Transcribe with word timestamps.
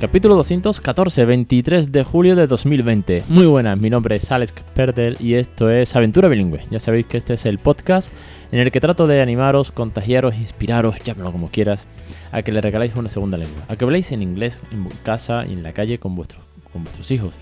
Capítulo 0.00 0.34
214, 0.36 1.26
23 1.26 1.92
de 1.92 2.04
julio 2.04 2.34
de 2.34 2.46
2020. 2.46 3.24
Muy 3.28 3.44
buenas, 3.44 3.78
mi 3.78 3.90
nombre 3.90 4.16
es 4.16 4.32
Alex 4.32 4.54
Perdel 4.72 5.18
y 5.20 5.34
esto 5.34 5.68
es 5.68 5.94
Aventura 5.94 6.28
Bilingüe. 6.28 6.64
Ya 6.70 6.80
sabéis 6.80 7.04
que 7.04 7.18
este 7.18 7.34
es 7.34 7.44
el 7.44 7.58
podcast 7.58 8.10
en 8.50 8.60
el 8.60 8.72
que 8.72 8.80
trato 8.80 9.06
de 9.06 9.20
animaros, 9.20 9.70
contagiaros, 9.70 10.36
inspiraros, 10.36 11.04
llámalo 11.04 11.32
como 11.32 11.50
quieras, 11.50 11.84
a 12.32 12.40
que 12.40 12.50
le 12.50 12.62
regaláis 12.62 12.96
una 12.96 13.10
segunda 13.10 13.36
lengua. 13.36 13.62
A 13.68 13.76
que 13.76 13.84
habléis 13.84 14.10
en 14.10 14.22
inglés 14.22 14.58
en 14.72 14.88
casa 15.02 15.44
y 15.46 15.52
en 15.52 15.62
la 15.62 15.74
calle 15.74 15.98
con 15.98 16.16
vuestros, 16.16 16.42
con 16.72 16.82
vuestros 16.82 17.10
hijos. 17.10 17.34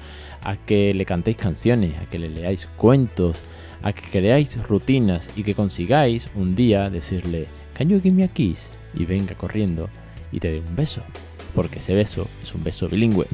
A 0.43 0.56
que 0.56 0.93
le 0.95 1.05
cantéis 1.05 1.37
canciones, 1.37 1.95
a 1.98 2.11
que 2.11 2.19
le 2.19 2.29
leáis 2.29 2.67
cuentos, 2.77 3.37
a 3.84 3.93
que 3.93 4.03
creáis 4.11 4.61
rutinas 4.67 5.31
y 5.37 5.45
que 5.45 5.55
consigáis 5.55 6.27
un 6.34 6.56
día 6.56 6.91
decirle, 6.91 7.47
Can 7.75 7.89
you 7.89 8.01
give 8.01 8.17
me 8.17 8.25
a 8.25 8.29
kiss? 8.29 8.70
Y 8.95 9.05
venga 9.05 9.37
corriendo 9.37 9.89
y 10.33 10.41
te 10.41 10.51
dé 10.51 10.59
un 10.59 10.75
beso 10.75 11.05
porque 11.59 11.80
ese 11.80 11.93
beso 11.93 12.25
es 12.41 12.55
un 12.55 12.62
beso 12.62 12.89
bilingüe. 12.89 13.27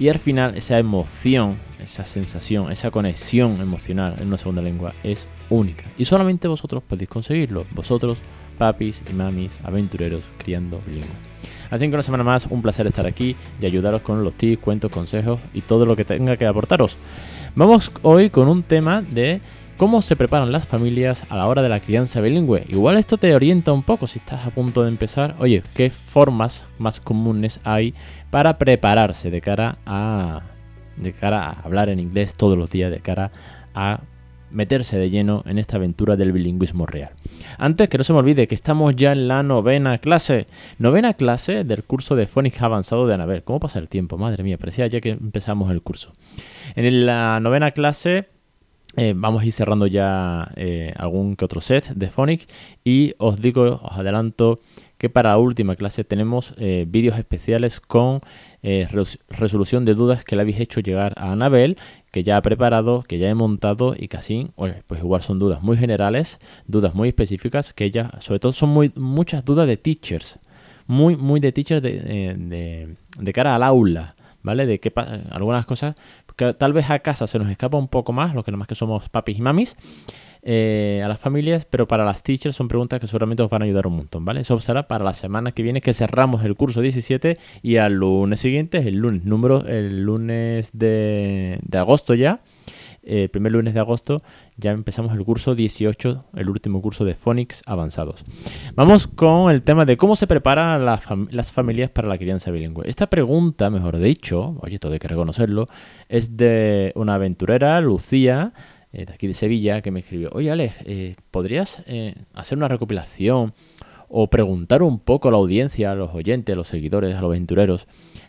Y 0.00 0.08
al 0.08 0.18
final 0.18 0.56
esa 0.56 0.80
emoción, 0.80 1.56
esa 1.80 2.04
sensación, 2.06 2.72
esa 2.72 2.90
conexión 2.90 3.60
emocional 3.60 4.16
en 4.18 4.26
una 4.26 4.36
segunda 4.36 4.62
lengua 4.62 4.94
es 5.04 5.28
única. 5.48 5.84
Y 5.96 6.04
solamente 6.04 6.48
vosotros 6.48 6.82
podéis 6.82 7.08
conseguirlo. 7.08 7.66
Vosotros, 7.70 8.18
papis 8.58 9.00
y 9.08 9.14
mamis, 9.14 9.52
aventureros, 9.62 10.24
criando 10.38 10.80
bilingüe. 10.88 11.06
Así 11.70 11.86
que 11.86 11.94
una 11.94 12.02
semana 12.02 12.24
más, 12.24 12.46
un 12.50 12.62
placer 12.62 12.84
estar 12.88 13.06
aquí 13.06 13.36
y 13.62 13.66
ayudaros 13.66 14.02
con 14.02 14.24
los 14.24 14.34
tips, 14.34 14.60
cuentos, 14.60 14.90
consejos 14.90 15.38
y 15.54 15.60
todo 15.60 15.86
lo 15.86 15.94
que 15.94 16.04
tenga 16.04 16.36
que 16.36 16.46
aportaros. 16.46 16.96
Vamos 17.54 17.92
hoy 18.02 18.30
con 18.30 18.48
un 18.48 18.64
tema 18.64 19.02
de 19.02 19.40
cómo 19.78 20.02
se 20.02 20.16
preparan 20.16 20.50
las 20.50 20.66
familias 20.66 21.24
a 21.30 21.36
la 21.36 21.46
hora 21.46 21.62
de 21.62 21.68
la 21.68 21.78
crianza 21.78 22.20
bilingüe. 22.20 22.64
Igual 22.68 22.98
esto 22.98 23.16
te 23.16 23.34
orienta 23.34 23.72
un 23.72 23.84
poco 23.84 24.08
si 24.08 24.18
estás 24.18 24.44
a 24.44 24.50
punto 24.50 24.82
de 24.82 24.88
empezar. 24.88 25.36
Oye, 25.38 25.62
¿qué 25.74 25.88
formas 25.88 26.64
más 26.78 27.00
comunes 27.00 27.60
hay 27.62 27.94
para 28.30 28.58
prepararse 28.58 29.30
de 29.30 29.40
cara 29.40 29.78
a 29.86 30.42
de 30.96 31.12
cara 31.12 31.48
a 31.48 31.60
hablar 31.60 31.88
en 31.90 32.00
inglés 32.00 32.34
todos 32.34 32.58
los 32.58 32.68
días, 32.70 32.90
de 32.90 32.98
cara 32.98 33.30
a 33.72 34.00
meterse 34.50 34.98
de 34.98 35.10
lleno 35.10 35.44
en 35.46 35.58
esta 35.58 35.76
aventura 35.76 36.16
del 36.16 36.32
bilingüismo 36.32 36.84
real. 36.84 37.10
Antes 37.56 37.88
que 37.88 37.98
no 37.98 38.04
se 38.04 38.12
me 38.12 38.18
olvide 38.18 38.48
que 38.48 38.56
estamos 38.56 38.96
ya 38.96 39.12
en 39.12 39.28
la 39.28 39.44
novena 39.44 39.98
clase, 39.98 40.48
novena 40.78 41.14
clase 41.14 41.62
del 41.62 41.84
curso 41.84 42.16
de 42.16 42.26
Phonics 42.26 42.62
avanzado 42.62 43.06
de 43.06 43.14
Anabel. 43.14 43.44
¿Cómo 43.44 43.60
pasa 43.60 43.78
el 43.78 43.88
tiempo? 43.88 44.18
Madre 44.18 44.42
mía, 44.42 44.58
parecía 44.58 44.88
ya 44.88 45.00
que 45.00 45.10
empezamos 45.10 45.70
el 45.70 45.82
curso. 45.82 46.12
En 46.74 47.06
la 47.06 47.38
novena 47.38 47.70
clase 47.70 48.28
eh, 48.98 49.14
vamos 49.16 49.42
a 49.42 49.46
ir 49.46 49.52
cerrando 49.52 49.86
ya 49.86 50.50
eh, 50.56 50.92
algún 50.96 51.36
que 51.36 51.44
otro 51.44 51.60
set 51.60 51.86
de 51.94 52.08
Phonics 52.08 52.48
y 52.84 53.14
os 53.18 53.40
digo, 53.40 53.80
os 53.82 53.92
adelanto 53.92 54.58
que 54.98 55.08
para 55.08 55.30
la 55.30 55.38
última 55.38 55.76
clase 55.76 56.02
tenemos 56.02 56.54
eh, 56.58 56.84
vídeos 56.88 57.16
especiales 57.16 57.80
con 57.80 58.20
resolución 59.28 59.84
de 59.84 59.94
dudas 59.94 60.24
que 60.24 60.34
le 60.34 60.42
habéis 60.42 60.58
hecho 60.58 60.80
llegar 60.80 61.14
a 61.16 61.30
Anabel, 61.30 61.76
que 62.10 62.24
ya 62.24 62.36
ha 62.36 62.42
preparado, 62.42 63.04
que 63.06 63.18
ya 63.18 63.30
he 63.30 63.34
montado 63.34 63.94
y 63.96 64.08
que 64.08 64.16
así, 64.16 64.50
pues 64.88 65.00
igual 65.00 65.22
son 65.22 65.38
dudas 65.38 65.62
muy 65.62 65.76
generales, 65.76 66.40
dudas 66.66 66.92
muy 66.94 67.08
específicas, 67.08 67.72
que 67.72 67.92
ya, 67.92 68.10
sobre 68.20 68.40
todo 68.40 68.52
son 68.52 68.70
muy, 68.70 68.92
muchas 68.96 69.44
dudas 69.44 69.68
de 69.68 69.76
teachers, 69.76 70.40
muy, 70.88 71.14
muy 71.14 71.38
de 71.38 71.52
teachers 71.52 71.82
de, 71.82 72.96
de 73.18 73.32
cara 73.32 73.54
al 73.54 73.62
aula. 73.62 74.16
¿vale? 74.42 74.66
De 74.66 74.80
qué 74.80 74.92
algunas 75.30 75.66
cosas 75.66 75.94
que 76.38 76.54
tal 76.54 76.72
vez 76.72 76.88
a 76.88 77.00
casa 77.00 77.26
se 77.26 77.38
nos 77.38 77.50
escapa 77.50 77.76
un 77.76 77.88
poco 77.88 78.12
más, 78.12 78.34
lo 78.34 78.44
que 78.44 78.52
más 78.52 78.68
que 78.68 78.76
somos 78.76 79.08
papis 79.08 79.38
y 79.38 79.42
mamis, 79.42 79.76
eh, 80.42 81.02
a 81.04 81.08
las 81.08 81.18
familias, 81.18 81.66
pero 81.68 81.88
para 81.88 82.04
las 82.04 82.22
teachers 82.22 82.54
son 82.54 82.68
preguntas 82.68 83.00
que 83.00 83.08
seguramente 83.08 83.42
os 83.42 83.50
van 83.50 83.62
a 83.62 83.64
ayudar 83.64 83.88
un 83.88 83.96
montón, 83.96 84.24
¿vale? 84.24 84.42
Eso 84.42 84.58
será 84.60 84.86
para 84.86 85.04
la 85.04 85.14
semana 85.14 85.50
que 85.50 85.64
viene 85.64 85.80
que 85.80 85.92
cerramos 85.92 86.44
el 86.44 86.54
curso 86.54 86.80
17 86.80 87.38
y 87.60 87.76
al 87.76 87.94
lunes 87.94 88.38
siguiente, 88.38 88.78
el 88.78 88.98
lunes 88.98 89.24
número, 89.24 89.66
el 89.66 90.04
lunes 90.04 90.70
de, 90.72 91.58
de 91.62 91.78
agosto 91.78 92.14
ya, 92.14 92.40
el 93.02 93.24
eh, 93.24 93.28
primer 93.28 93.52
lunes 93.52 93.74
de 93.74 93.80
agosto, 93.80 94.22
ya 94.56 94.72
empezamos 94.72 95.14
el 95.14 95.24
curso 95.24 95.54
18, 95.54 96.26
el 96.34 96.48
último 96.48 96.82
curso 96.82 97.04
de 97.04 97.14
Phonics 97.14 97.62
avanzados. 97.66 98.24
Vamos 98.74 99.06
con 99.06 99.50
el 99.50 99.62
tema 99.62 99.84
de 99.84 99.96
cómo 99.96 100.16
se 100.16 100.26
preparan 100.26 100.84
las 100.84 101.52
familias 101.52 101.90
para 101.90 102.08
la 102.08 102.18
crianza 102.18 102.50
bilingüe. 102.50 102.88
Esta 102.88 103.08
pregunta, 103.08 103.70
mejor 103.70 103.98
dicho, 103.98 104.58
oye, 104.60 104.78
todo 104.78 104.92
hay 104.92 104.98
que 104.98 105.08
reconocerlo, 105.08 105.68
es 106.08 106.36
de 106.36 106.92
una 106.96 107.14
aventurera, 107.14 107.80
Lucía, 107.80 108.52
eh, 108.92 109.06
de 109.06 109.12
aquí 109.12 109.26
de 109.26 109.34
Sevilla, 109.34 109.80
que 109.80 109.90
me 109.90 110.00
escribió, 110.00 110.30
oye 110.32 110.50
Alex, 110.50 110.74
eh, 110.84 111.16
¿podrías 111.30 111.82
hacer 112.34 112.58
una 112.58 112.68
recopilación 112.68 113.54
o 114.08 114.28
preguntar 114.28 114.82
un 114.82 114.98
poco 114.98 115.28
a 115.28 115.30
la 115.30 115.36
audiencia, 115.36 115.92
a 115.92 115.94
los 115.94 116.14
oyentes, 116.14 116.52
a 116.52 116.56
los 116.56 116.68
seguidores, 116.68 117.14
a 117.14 117.20
los 117.20 117.28
aventureros, 117.28 117.86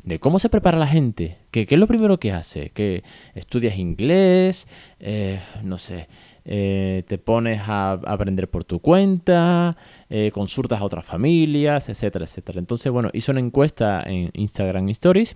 de 0.09 0.19
cómo 0.19 0.39
se 0.39 0.49
prepara 0.49 0.77
la 0.77 0.87
gente, 0.87 1.37
¿Qué, 1.51 1.67
es 1.69 1.79
lo 1.79 1.85
primero 1.85 2.19
que 2.19 2.31
hace, 2.31 2.71
que 2.71 3.03
estudias 3.35 3.77
inglés, 3.77 4.67
eh, 4.99 5.39
no 5.63 5.77
sé, 5.77 6.09
eh, 6.45 7.03
te 7.07 7.19
pones 7.19 7.61
a, 7.67 7.91
aprender 7.91 8.49
por 8.49 8.63
tu 8.63 8.79
cuenta, 8.79 9.77
eh, 10.09 10.31
consultas 10.33 10.81
a 10.81 10.83
otras 10.83 11.05
familias, 11.05 11.89
etcétera, 11.89 12.25
etcétera. 12.25 12.57
Entonces, 12.57 12.91
bueno, 12.91 13.11
hice 13.13 13.29
una 13.29 13.39
encuesta 13.39 14.01
en 14.03 14.31
Instagram 14.33 14.89
Stories, 14.89 15.35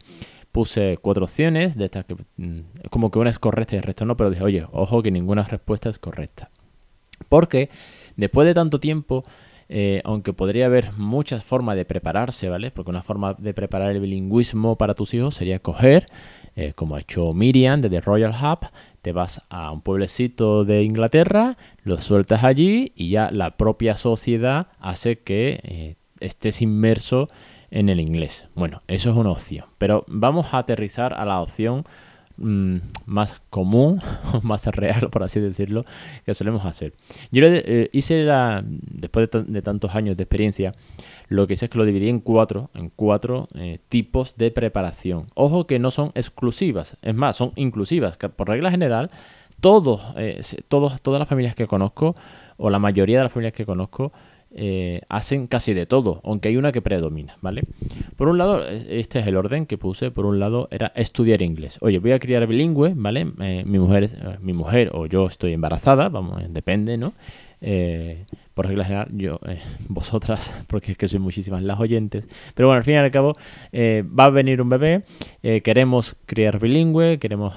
puse 0.51 0.97
cuatro 1.00 1.25
opciones, 1.25 1.78
de 1.78 1.85
estas 1.85 2.06
que 2.06 2.16
mm, 2.38 2.62
como 2.89 3.12
que 3.12 3.19
una 3.19 3.29
es 3.29 3.38
correcta 3.38 3.75
y 3.75 3.78
el 3.78 3.83
resto 3.83 4.06
no, 4.06 4.17
pero 4.17 4.31
dije, 4.31 4.44
oye, 4.44 4.66
ojo 4.72 5.03
que 5.03 5.12
ninguna 5.12 5.44
respuesta 5.44 5.89
es 5.89 6.00
correcta. 6.00 6.50
Porque 7.29 7.69
después 8.17 8.47
de 8.47 8.56
tanto 8.56 8.79
tiempo 8.79 9.23
eh, 9.75 10.01
aunque 10.03 10.34
podría 10.34 10.67
haber 10.67 10.94
muchas 10.97 11.44
formas 11.44 11.75
de 11.75 11.84
prepararse, 11.84 12.47
¿vale? 12.47 12.69
Porque 12.69 12.91
una 12.91 13.01
forma 13.01 13.34
de 13.34 13.56
preparar 13.56 13.89
el 13.89 14.01
bilingüismo 14.01 14.78
para 14.78 14.94
tus 14.94 15.16
hijos 15.16 15.34
sería 15.34 15.57
coger, 15.57 16.06
eh, 16.56 16.73
como 16.75 16.95
ha 16.95 17.00
hecho 17.00 17.34
Miriam 17.34 17.81
de 17.81 17.89
The 17.89 18.00
Royal 18.00 18.35
Hub, 18.39 18.67
te 19.01 19.13
vas 19.13 19.41
a 19.50 19.72
un 19.72 19.81
pueblecito 19.81 20.63
de 20.63 20.83
Inglaterra, 20.83 21.57
lo 21.83 22.00
sueltas 22.00 22.44
allí 22.44 22.91
y 22.95 23.09
ya 23.09 23.31
la 23.31 23.57
propia 23.57 23.97
sociedad 23.97 24.67
hace 24.79 25.17
que 25.17 25.59
eh, 25.63 25.95
estés 26.19 26.62
inmerso 26.62 27.28
en 27.72 27.89
el 27.89 28.00
inglés. 28.00 28.45
Bueno, 28.53 28.81
eso 28.88 29.09
es 29.09 29.16
una 29.16 29.31
opción, 29.31 29.66
pero 29.79 30.03
vamos 30.06 30.53
a 30.53 30.59
aterrizar 30.59 31.16
a 31.16 31.25
la 31.25 31.41
opción 31.41 31.83
Mm, 32.38 32.77
más 33.05 33.39
común, 33.51 34.01
más 34.41 34.66
real, 34.66 35.09
por 35.11 35.21
así 35.21 35.39
decirlo, 35.39 35.85
que 36.25 36.33
solemos 36.33 36.66
hacer. 36.66 36.94
Yo 37.31 37.45
eh, 37.45 37.89
hice, 37.94 38.25
después 38.63 39.29
de, 39.31 39.61
tantos 39.61 39.94
años 39.94 40.17
de 40.17 40.23
experiencia, 40.23 40.73
lo 41.27 41.45
que 41.45 41.53
hice 41.53 41.66
es 41.66 41.71
que 41.71 41.77
lo 41.77 41.85
dividí 41.85 42.09
en 42.09 42.19
cuatro, 42.19 42.71
en 42.73 42.89
cuatro 42.89 43.47
eh, 43.53 43.79
tipos 43.88 44.35
de 44.35 44.49
preparación. 44.49 45.27
Ojo 45.35 45.67
que 45.67 45.77
no 45.77 45.91
son 45.91 46.11
exclusivas, 46.16 46.97
es 47.03 47.13
más, 47.13 47.35
son 47.38 47.51
inclusivas, 47.55 48.17
por 48.17 48.47
regla 48.47 48.71
general, 48.71 49.11
eh, 50.17 50.41
todos, 50.67 51.01
todas 51.01 51.19
las 51.19 51.29
familias 51.29 51.55
que 51.55 51.67
conozco, 51.67 52.15
o 52.57 52.69
la 52.69 52.79
mayoría 52.79 53.17
de 53.19 53.23
las 53.23 53.33
familias 53.33 53.53
que 53.53 53.65
conozco, 53.65 54.11
eh, 54.56 55.02
hacen 55.09 55.47
casi 55.47 55.74
de 55.74 55.86
todo, 55.86 56.22
aunque 56.24 56.50
hay 56.50 56.58
una 56.58 56.72
que 56.72 56.81
predomina, 56.81 57.38
¿vale? 57.41 57.64
Por 58.16 58.28
un 58.28 58.38
lado, 58.38 58.64
e, 58.68 59.00
este 59.00 59.19
es 59.19 59.28
el 59.28 59.36
orden 59.36 59.66
que 59.66 59.78
puse, 59.78 60.12
por 60.12 60.28
un 60.28 60.40
lado 60.40 60.68
era 60.69 60.91
estudiar 60.96 61.41
inglés. 61.41 61.78
Oye, 61.81 61.97
voy 61.97 62.12
a 62.12 62.19
criar 62.19 62.45
bilingüe, 62.45 62.94
¿vale? 62.95 63.25
Eh, 63.42 63.63
mi, 63.66 63.80
mujer, 63.80 64.04
eh, 64.04 64.38
mi 64.42 64.54
mujer 64.54 64.92
o 64.94 65.07
yo 65.07 65.27
estoy 65.27 65.54
embarazada, 65.54 66.10
vamos, 66.10 66.42
depende, 66.50 66.98
¿no? 66.98 67.13
Eh, 67.65 68.25
por 68.54 68.68
regla 68.68 68.83
general, 68.83 69.07
yo, 69.13 69.39
eh, 69.48 69.60
vosotras, 69.88 70.54
porque 70.68 70.92
es 70.92 70.98
que 70.98 71.07
soy 71.07 71.19
muchísimas 71.19 71.63
las 71.63 71.80
oyentes. 71.80 72.27
Pero 72.54 72.68
bueno, 72.68 72.77
al 72.77 72.83
fin 72.83 72.95
y 72.95 72.98
al 72.98 73.10
cabo, 73.10 73.36
eh, 73.71 74.04
va 74.07 74.25
a 74.25 74.30
venir 74.30 74.62
un 74.62 74.69
bebé, 74.69 75.04
queremos 75.63 76.15
criar 76.25 76.60
bilingüe, 76.60 77.19
queremos 77.19 77.56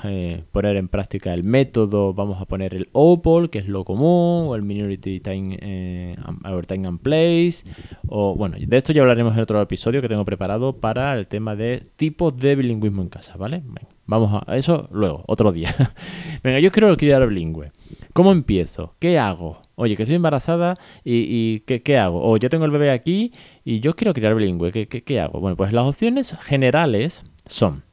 poner 0.53 0.77
en 0.77 0.89
práctica 0.89 1.35
el 1.35 1.45
método, 1.45 2.15
vamos 2.15 2.41
a 2.41 2.47
poner 2.47 2.75
el 2.75 2.89
OPOL, 2.93 3.51
que 3.51 3.59
es 3.59 3.69
lo 3.69 3.85
común, 3.85 4.49
o 4.49 4.55
el 4.55 4.63
Minority 4.63 5.21
Time, 5.21 6.17
Our 6.45 6.67
Time 6.67 6.89
and 6.89 7.01
Place, 7.01 7.65
o 8.09 8.35
bueno, 8.35 8.57
de 8.59 8.77
esto 8.77 8.93
ya 8.93 9.03
hablaremos 9.03 9.35
en 9.37 9.43
otro 9.43 9.61
episodio 9.61 10.03
que 10.03 10.09
tengo 10.09 10.25
preparado 10.25 10.79
para 10.79 11.15
el 11.15 11.27
tema 11.27 11.55
de 11.55 11.83
tipos 11.97 12.37
de 12.37 12.57
bilingüismo 12.57 13.03
en 13.03 13.09
casa, 13.09 13.37
¿vale? 13.37 13.63
vamos 14.07 14.43
a 14.47 14.57
eso 14.57 14.89
luego, 14.91 15.25
otro 15.27 15.53
día. 15.53 15.75
Venga, 16.43 16.59
yo 16.61 16.73
quiero 16.73 16.97
criar 16.97 17.27
bilingüe. 17.27 17.73
¿Cómo 18.13 18.33
empiezo? 18.33 18.95
¿Qué 18.99 19.19
hago? 19.19 19.66
Oye, 19.77 19.95
que 19.95 20.05
estoy 20.05 20.17
embarazada 20.17 20.79
y, 21.05 21.61
¿qué, 21.61 21.99
hago? 21.99 22.23
O 22.23 22.39
yo 22.39 22.49
tengo 22.49 22.65
el 22.65 22.71
bebé 22.71 22.91
aquí 22.91 23.33
y 23.63 23.81
yo 23.81 23.95
quiero 23.95 24.15
criar 24.15 24.35
bilingüe. 24.35 24.73
¿Qué, 24.73 25.21
hago? 25.21 25.39
Bueno, 25.39 25.57
pues 25.57 25.73
las 25.73 25.85
opciones 25.85 26.35
generales 26.41 27.23
son, 27.45 27.85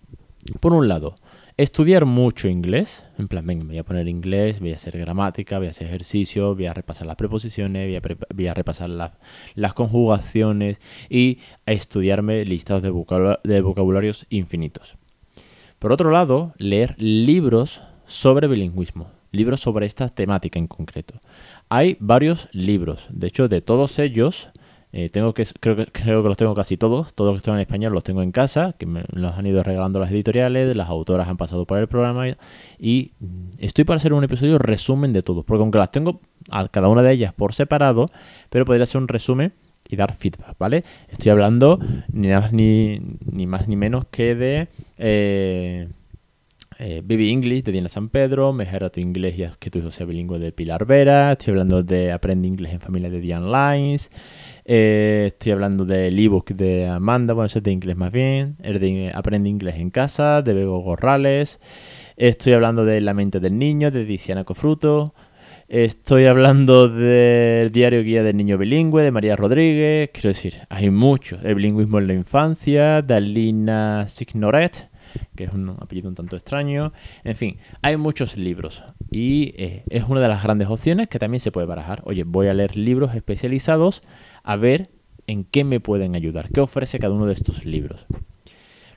por 0.62 0.74
un 0.74 0.88
lado, 0.88 1.16
estudiar 1.58 2.06
mucho 2.06 2.48
inglés. 2.48 3.04
En 3.20 3.28
plan, 3.28 3.46
venga, 3.46 3.66
voy 3.66 3.78
a 3.78 3.84
poner 3.84 4.08
inglés, 4.08 4.62
voy 4.62 4.72
a 4.72 4.76
hacer 4.76 4.98
gramática, 4.98 5.58
voy 5.58 5.68
a 5.68 5.72
hacer 5.72 5.88
ejercicio, 5.88 6.56
voy 6.56 6.68
a 6.68 6.74
repasar 6.74 7.06
las 7.06 7.18
preposiciones, 7.18 8.02
voy 8.34 8.48
a, 8.48 8.54
repasar 8.54 8.90
las 8.90 9.74
conjugaciones 9.74 10.80
y 11.10 11.40
a 11.66 11.74
estudiarme 11.74 12.46
listados 12.46 12.82
de 12.82 13.62
vocabularios 13.62 14.26
infinitos. 14.30 14.96
Por 15.80 15.92
otro 15.92 16.12
lado, 16.12 16.54
leer 16.60 16.96
libros 16.98 17.82
sobre 18.06 18.48
bilingüismo, 18.48 19.12
libros 19.34 19.60
sobre 19.60 19.86
esta 19.86 20.08
temática 20.08 20.58
en 20.58 20.68
concreto. 20.68 21.20
Hay 21.76 21.98
varios 22.00 22.50
libros, 22.52 23.08
de 23.10 23.26
hecho, 23.26 23.48
de 23.48 23.60
todos 23.60 23.98
ellos, 23.98 24.52
eh, 24.92 25.10
tengo 25.10 25.34
que, 25.34 25.44
creo, 25.60 25.76
que, 25.76 25.88
creo 25.88 26.22
que 26.22 26.28
los 26.28 26.38
tengo 26.38 26.54
casi 26.54 26.78
todos, 26.78 27.16
todos 27.16 27.32
los 27.32 27.38
que 27.42 27.46
están 27.46 27.56
en 27.56 27.62
español 27.62 27.94
los 27.94 28.04
tengo 28.04 28.22
en 28.22 28.32
casa, 28.32 28.76
que 28.78 28.86
me 28.86 29.04
los 29.12 29.34
han 29.34 29.48
ido 29.48 29.64
regalando 29.64 30.00
las 30.00 30.12
editoriales, 30.12 30.78
las 30.78 30.88
autoras 30.88 31.28
han 31.28 31.38
pasado 31.38 31.66
por 31.66 31.80
el 31.80 31.88
programa 31.88 32.28
y 32.78 33.14
estoy 33.58 33.86
para 33.86 33.98
hacer 33.98 34.14
un 34.14 34.24
episodio 34.24 34.60
resumen 34.60 35.14
de 35.14 35.24
todos, 35.24 35.46
porque 35.46 35.64
aunque 35.64 35.80
las 35.80 35.90
tengo 35.90 36.22
a 36.52 36.68
cada 36.68 36.90
una 36.90 37.02
de 37.02 37.12
ellas 37.12 37.34
por 37.34 37.56
separado, 37.56 38.06
pero 38.52 38.66
podría 38.66 38.86
ser 38.86 39.02
un 39.02 39.08
resumen 39.08 39.52
y 39.90 39.96
dar 39.96 40.14
feedback, 40.14 40.56
¿vale? 40.60 40.84
Estoy 41.08 41.32
hablando 41.32 41.80
ni 42.12 42.28
más 42.28 42.54
ni, 42.54 43.02
ni, 43.26 43.48
más, 43.48 43.68
ni 43.68 43.78
menos 43.78 44.06
que 44.12 44.36
de... 44.36 44.68
Eh, 45.00 45.88
eh, 46.80 47.02
Baby 47.04 47.32
English 47.32 47.64
de 47.64 47.72
Diana 47.72 47.90
San 47.90 48.10
Pedro, 48.10 48.54
Mejora 48.54 48.90
tu 48.90 49.00
inglés 49.00 49.36
y 49.38 49.46
que 49.60 49.70
tu 49.70 49.80
hijo 49.80 49.92
sea 49.92 50.06
bilingüe 50.06 50.40
de 50.40 50.52
Pilar 50.52 50.86
Vera, 50.86 51.34
estoy 51.34 51.52
hablando 51.52 51.84
de 51.84 52.12
Aprende 52.12 52.48
inglés 52.48 52.74
en 52.74 52.80
familia 52.80 53.10
de 53.10 53.20
Diane 53.20 53.48
Lines, 53.48 54.10
eh, 54.66 55.26
estoy 55.28 55.52
hablando 55.52 55.86
del 55.86 56.18
ebook 56.18 56.52
de 56.52 56.88
Amanda, 56.88 57.34
bueno, 57.34 57.48
es 57.48 57.62
de 57.62 57.72
inglés 57.72 57.96
más 57.96 58.12
bien, 58.12 58.58
el 58.62 58.80
de 58.80 59.12
Aprende 59.14 59.50
inglés 59.50 59.76
en 59.76 59.90
casa 59.90 60.42
de 60.42 60.54
Bego 60.54 60.80
Gorrales, 60.80 61.60
estoy 62.18 62.54
hablando 62.54 62.86
de 62.86 63.02
La 63.02 63.14
mente 63.14 63.40
del 63.40 63.58
niño 63.58 63.92
de 63.92 64.06
Diciana 64.06 64.44
Cofruto, 64.44 65.14
Estoy 65.70 66.26
hablando 66.26 66.88
del 66.90 67.72
diario 67.72 68.04
guía 68.04 68.22
del 68.22 68.38
niño 68.38 68.60
bilingüe 68.60 69.02
de 69.02 69.12
María 69.12 69.36
Rodríguez. 69.36 70.12
Quiero 70.14 70.30
decir, 70.30 70.58
hay 70.70 70.92
muchos. 70.92 71.44
El 71.44 71.56
bilingüismo 71.56 71.98
en 71.98 72.08
la 72.08 72.14
infancia, 72.14 73.02
de 73.02 73.16
Alina 73.16 74.06
Signoret 74.08 74.93
que 75.36 75.46
es 75.46 75.54
un 75.54 75.76
apellido 75.80 76.10
un 76.10 76.16
tanto 76.16 76.36
extraño. 76.36 76.94
En 77.24 77.36
fin, 77.36 77.58
hay 77.82 77.98
muchos 77.98 78.38
libros 78.38 78.84
y 79.12 79.54
eh, 79.58 79.84
es 79.90 80.04
una 80.04 80.22
de 80.22 80.28
las 80.28 80.44
grandes 80.44 80.68
opciones 80.68 81.08
que 81.08 81.20
también 81.20 81.40
se 81.40 81.52
puede 81.52 81.68
barajar. 81.68 82.02
Oye, 82.06 82.24
voy 82.24 82.48
a 82.48 82.54
leer 82.54 82.76
libros 82.76 83.16
especializados 83.16 84.04
a 84.44 84.56
ver 84.56 84.90
en 85.28 85.44
qué 85.46 85.64
me 85.64 85.80
pueden 85.80 86.16
ayudar, 86.16 86.50
qué 86.50 86.62
ofrece 86.62 87.00
cada 87.00 87.14
uno 87.14 87.26
de 87.26 87.34
estos 87.34 87.66
libros. 87.66 88.06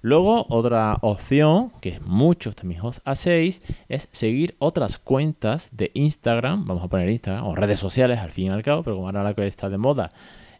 Luego, 0.02 0.46
otra 0.50 0.98
opción, 1.00 1.72
que 1.80 1.98
muchos 2.06 2.54
también 2.54 2.80
os 2.82 3.00
hacéis, 3.04 3.60
es 3.88 4.08
seguir 4.12 4.54
otras 4.58 4.98
cuentas 4.98 5.70
de 5.72 5.90
Instagram, 5.94 6.66
vamos 6.66 6.84
a 6.84 6.88
poner 6.88 7.08
Instagram, 7.10 7.44
o 7.44 7.56
redes 7.56 7.80
sociales 7.80 8.18
al 8.18 8.30
fin 8.30 8.46
y 8.46 8.50
al 8.50 8.62
cabo, 8.62 8.82
pero 8.84 8.94
como 8.94 9.08
ahora 9.08 9.24
la 9.24 9.34
que 9.34 9.46
está 9.46 9.68
de 9.68 9.78
moda 9.78 10.10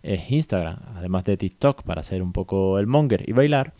es 0.03 0.31
Instagram, 0.31 0.79
además 0.97 1.25
de 1.25 1.37
TikTok 1.37 1.82
para 1.82 2.00
hacer 2.00 2.23
un 2.23 2.32
poco 2.32 2.79
el 2.79 2.87
monger 2.87 3.29
y 3.29 3.32
bailar, 3.32 3.73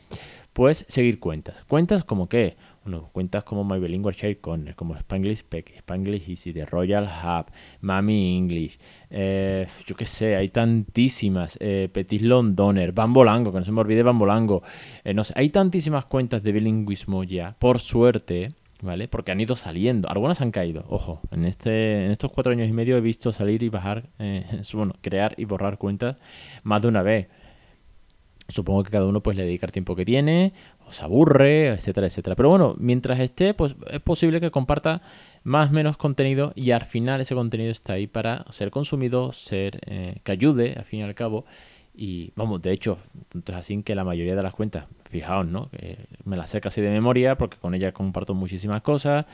pues 0.57 0.87
seguir 0.89 1.21
cuentas. 1.21 1.65
Cuentas 1.69 2.03
como 2.03 2.31
qué? 2.31 2.57
Bueno, 2.83 3.11
cuentas 3.13 3.45
como 3.45 3.63
My 3.63 3.79
Bilingual 3.79 4.15
Share 4.15 4.41
Corner, 4.41 4.75
como 4.75 4.97
Spanglish 4.97 5.45
Peck, 5.45 5.75
Spanglish 5.81 6.31
Easy, 6.31 6.55
The 6.55 6.65
Royal 6.65 7.05
Hub, 7.05 7.53
Mami 7.83 8.39
English, 8.39 8.79
eh, 9.11 9.67
yo 9.87 9.95
qué 9.95 10.07
sé, 10.07 10.35
hay 10.35 10.49
tantísimas, 10.49 11.59
eh, 11.61 11.91
Petit 11.93 12.23
Londoner, 12.23 12.93
Bambolango, 12.93 13.53
que 13.53 13.59
no 13.59 13.65
se 13.67 13.71
me 13.71 13.83
olvide 13.83 14.03
Bambolango, 14.03 14.63
eh, 15.05 15.13
no 15.13 15.25
sé, 15.25 15.35
hay 15.37 15.51
tantísimas 15.51 16.07
cuentas 16.07 16.43
de 16.43 16.53
bilingüismo 16.53 17.23
ya, 17.23 17.55
por 17.59 17.79
suerte, 17.79 18.49
¿vale? 18.81 19.09
Porque 19.09 19.33
han 19.33 19.41
ido 19.41 19.57
saliendo, 19.57 20.09
algunas 20.09 20.41
han 20.41 20.53
caído, 20.53 20.87
ojo, 20.89 21.21
en, 21.33 21.45
este, 21.45 22.07
en 22.07 22.11
estos 22.11 22.33
cuatro 22.33 22.53
años 22.53 22.67
y 22.67 22.73
medio 22.73 22.97
he 22.97 23.03
visto 23.03 23.31
salir 23.35 23.63
y 23.63 23.69
bajar, 23.69 24.09
eh, 24.19 24.47
bueno, 24.73 24.95
crear 25.03 25.35
y 25.37 25.45
borrar 25.45 25.77
cuentas 25.77 26.17
más 26.63 26.81
de 26.81 26.89
una 26.89 27.03
vez. 27.03 27.29
Supongo 28.49 28.85
que 28.85 28.91
cada 28.91 29.07
uno 29.07 29.23
pues 29.23 29.37
le 29.37 29.45
dedica 29.45 29.67
el 29.67 29.73
tiempo 29.73 29.97
que 29.97 30.05
tiene, 30.05 30.53
o 30.87 30.93
se 30.93 31.03
aburre, 31.05 31.69
etcétera, 31.69 32.07
etcétera. 32.07 32.37
Pero 32.37 32.49
bueno, 32.49 32.77
mientras 32.79 33.19
esté, 33.19 33.55
pues 33.55 33.75
es 33.91 34.01
posible 34.01 34.41
que 34.41 34.51
comparta 34.51 35.03
más 35.43 35.71
o 35.71 35.73
menos 35.73 35.97
contenido 35.97 36.53
y 36.55 36.71
al 36.71 36.85
final 36.85 37.21
ese 37.21 37.35
contenido 37.35 37.71
está 37.71 37.95
ahí 37.95 38.07
para 38.07 38.45
ser 38.51 38.71
consumido, 38.71 39.33
ser 39.33 39.81
eh, 39.87 40.21
que 40.23 40.33
ayude, 40.33 40.75
al 40.77 40.85
fin 40.85 41.01
y 41.01 41.03
al 41.03 41.15
cabo, 41.15 41.45
y 41.97 42.33
vamos, 42.37 42.61
de 42.61 42.73
hecho, 42.73 42.99
tanto 43.29 43.53
es 43.53 43.59
así 43.59 43.83
que 43.83 43.95
la 43.95 44.05
mayoría 44.05 44.37
de 44.37 44.43
las 44.43 44.53
cuentas, 44.53 44.87
fijaos, 45.11 45.47
¿no? 45.47 45.71
Me 46.25 46.37
las 46.37 46.51
sé 46.51 46.61
casi 46.61 46.81
de 46.81 46.91
memoria 46.91 47.39
porque 47.39 47.57
con 47.57 47.75
ellas 47.75 47.93
comparto 47.93 48.35
muchísimas 48.35 48.83
cosas, 48.83 49.25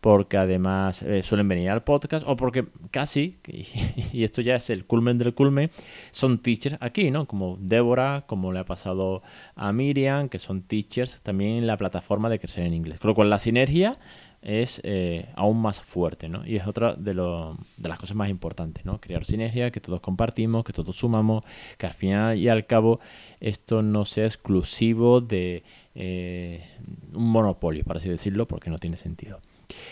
porque 0.00 0.36
además 0.36 1.02
eh, 1.02 1.22
suelen 1.22 1.48
venir 1.48 1.70
al 1.70 1.82
podcast 1.82 2.24
o 2.28 2.36
porque 2.36 2.66
casi, 2.90 3.38
y, 4.12 4.22
esto 4.22 4.40
ya 4.40 4.56
es 4.56 4.70
el 4.70 4.84
culmen 4.84 5.18
del 5.18 5.34
culmen, 5.34 5.70
son 6.12 6.38
teachers 6.38 6.76
aquí, 6.80 7.10
¿no? 7.10 7.26
Como 7.26 7.56
Débora, 7.60 8.24
como 8.26 8.52
le 8.52 8.60
ha 8.60 8.64
pasado 8.64 9.22
a 9.56 9.72
Miriam, 9.72 10.28
que 10.28 10.38
son 10.38 10.62
teachers 10.62 11.20
también 11.22 11.56
en 11.58 11.66
la 11.66 11.76
plataforma 11.76 12.28
de 12.30 12.38
crecer 12.38 12.64
en 12.64 12.74
inglés. 12.74 13.00
Con 13.00 13.08
lo 13.08 13.14
cual 13.14 13.30
la 13.30 13.40
sinergia 13.40 13.98
es 14.42 14.80
eh, 14.84 15.28
aún 15.36 15.62
más 15.62 15.80
fuerte, 15.80 16.28
¿no? 16.28 16.44
Y 16.46 16.56
es 16.56 16.66
otra 16.66 16.94
de, 16.94 17.14
de, 17.14 17.88
las 17.88 17.98
cosas 17.98 18.16
más 18.16 18.28
importantes, 18.28 18.84
¿no? 18.84 19.00
Crear 19.00 19.24
sinergia, 19.24 19.70
que 19.70 19.80
todos 19.80 20.00
compartimos, 20.00 20.64
que 20.64 20.72
todos 20.72 20.96
sumamos, 20.96 21.44
que 21.78 21.86
al 21.86 21.94
final 21.94 22.36
y 22.36 22.48
al 22.48 22.66
cabo 22.66 23.00
esto 23.40 23.82
no 23.82 24.04
sea 24.04 24.26
exclusivo 24.26 25.20
de 25.20 25.62
eh, 25.94 26.64
un 27.12 27.30
monopolio, 27.30 27.84
para 27.84 27.98
así 27.98 28.08
decirlo, 28.08 28.46
porque 28.46 28.70
no 28.70 28.78
tiene 28.78 28.96
sentido. 28.96 29.40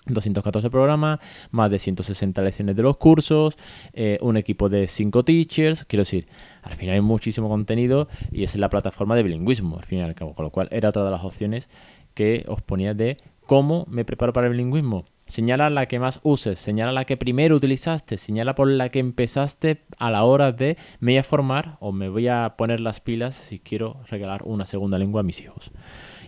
214 0.06 0.70
programas, 0.70 1.20
más 1.50 1.70
de 1.70 1.78
160 1.78 2.42
lecciones 2.42 2.76
de 2.76 2.82
los 2.82 2.96
cursos, 2.96 3.56
eh, 3.92 4.18
un 4.20 4.36
equipo 4.36 4.68
de 4.68 4.86
5 4.86 5.24
teachers, 5.24 5.84
quiero 5.84 6.02
decir, 6.02 6.26
al 6.62 6.74
final 6.74 6.94
hay 6.94 7.00
muchísimo 7.00 7.48
contenido 7.48 8.08
y 8.30 8.44
es 8.44 8.54
la 8.56 8.68
plataforma 8.68 9.16
de 9.16 9.22
bilingüismo, 9.22 9.78
al 9.78 9.84
fin 9.84 9.98
y 9.98 10.02
al 10.02 10.14
cabo, 10.14 10.34
con 10.34 10.44
lo 10.44 10.50
cual 10.50 10.68
era 10.70 10.90
otra 10.90 11.04
de 11.04 11.10
las 11.10 11.24
opciones 11.24 11.68
que 12.14 12.44
os 12.48 12.62
ponía 12.62 12.94
de 12.94 13.16
cómo 13.46 13.86
me 13.88 14.04
preparo 14.04 14.32
para 14.32 14.46
el 14.46 14.52
bilingüismo. 14.52 15.04
Señala 15.26 15.70
la 15.70 15.86
que 15.86 15.98
más 15.98 16.20
uses, 16.22 16.58
señala 16.58 16.92
la 16.92 17.06
que 17.06 17.16
primero 17.16 17.56
utilizaste, 17.56 18.18
señala 18.18 18.54
por 18.54 18.68
la 18.68 18.90
que 18.90 18.98
empezaste 18.98 19.82
a 19.98 20.10
la 20.10 20.24
hora 20.24 20.52
de 20.52 20.76
me 21.00 21.12
voy 21.12 21.18
a 21.18 21.24
formar 21.24 21.78
o 21.80 21.92
me 21.92 22.10
voy 22.10 22.28
a 22.28 22.54
poner 22.58 22.80
las 22.80 23.00
pilas 23.00 23.34
si 23.34 23.58
quiero 23.58 23.96
regalar 24.10 24.42
una 24.44 24.66
segunda 24.66 24.98
lengua 24.98 25.20
a 25.20 25.24
mis 25.24 25.40
hijos. 25.40 25.70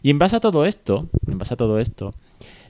Y 0.03 0.11
en 0.11 0.19
base 0.19 0.37
a 0.37 0.41
todo 0.41 0.65
esto, 0.65 1.11
en 1.27 1.39
base 1.39 1.55
a 1.55 1.57
todo 1.59 1.79
esto, 1.79 2.15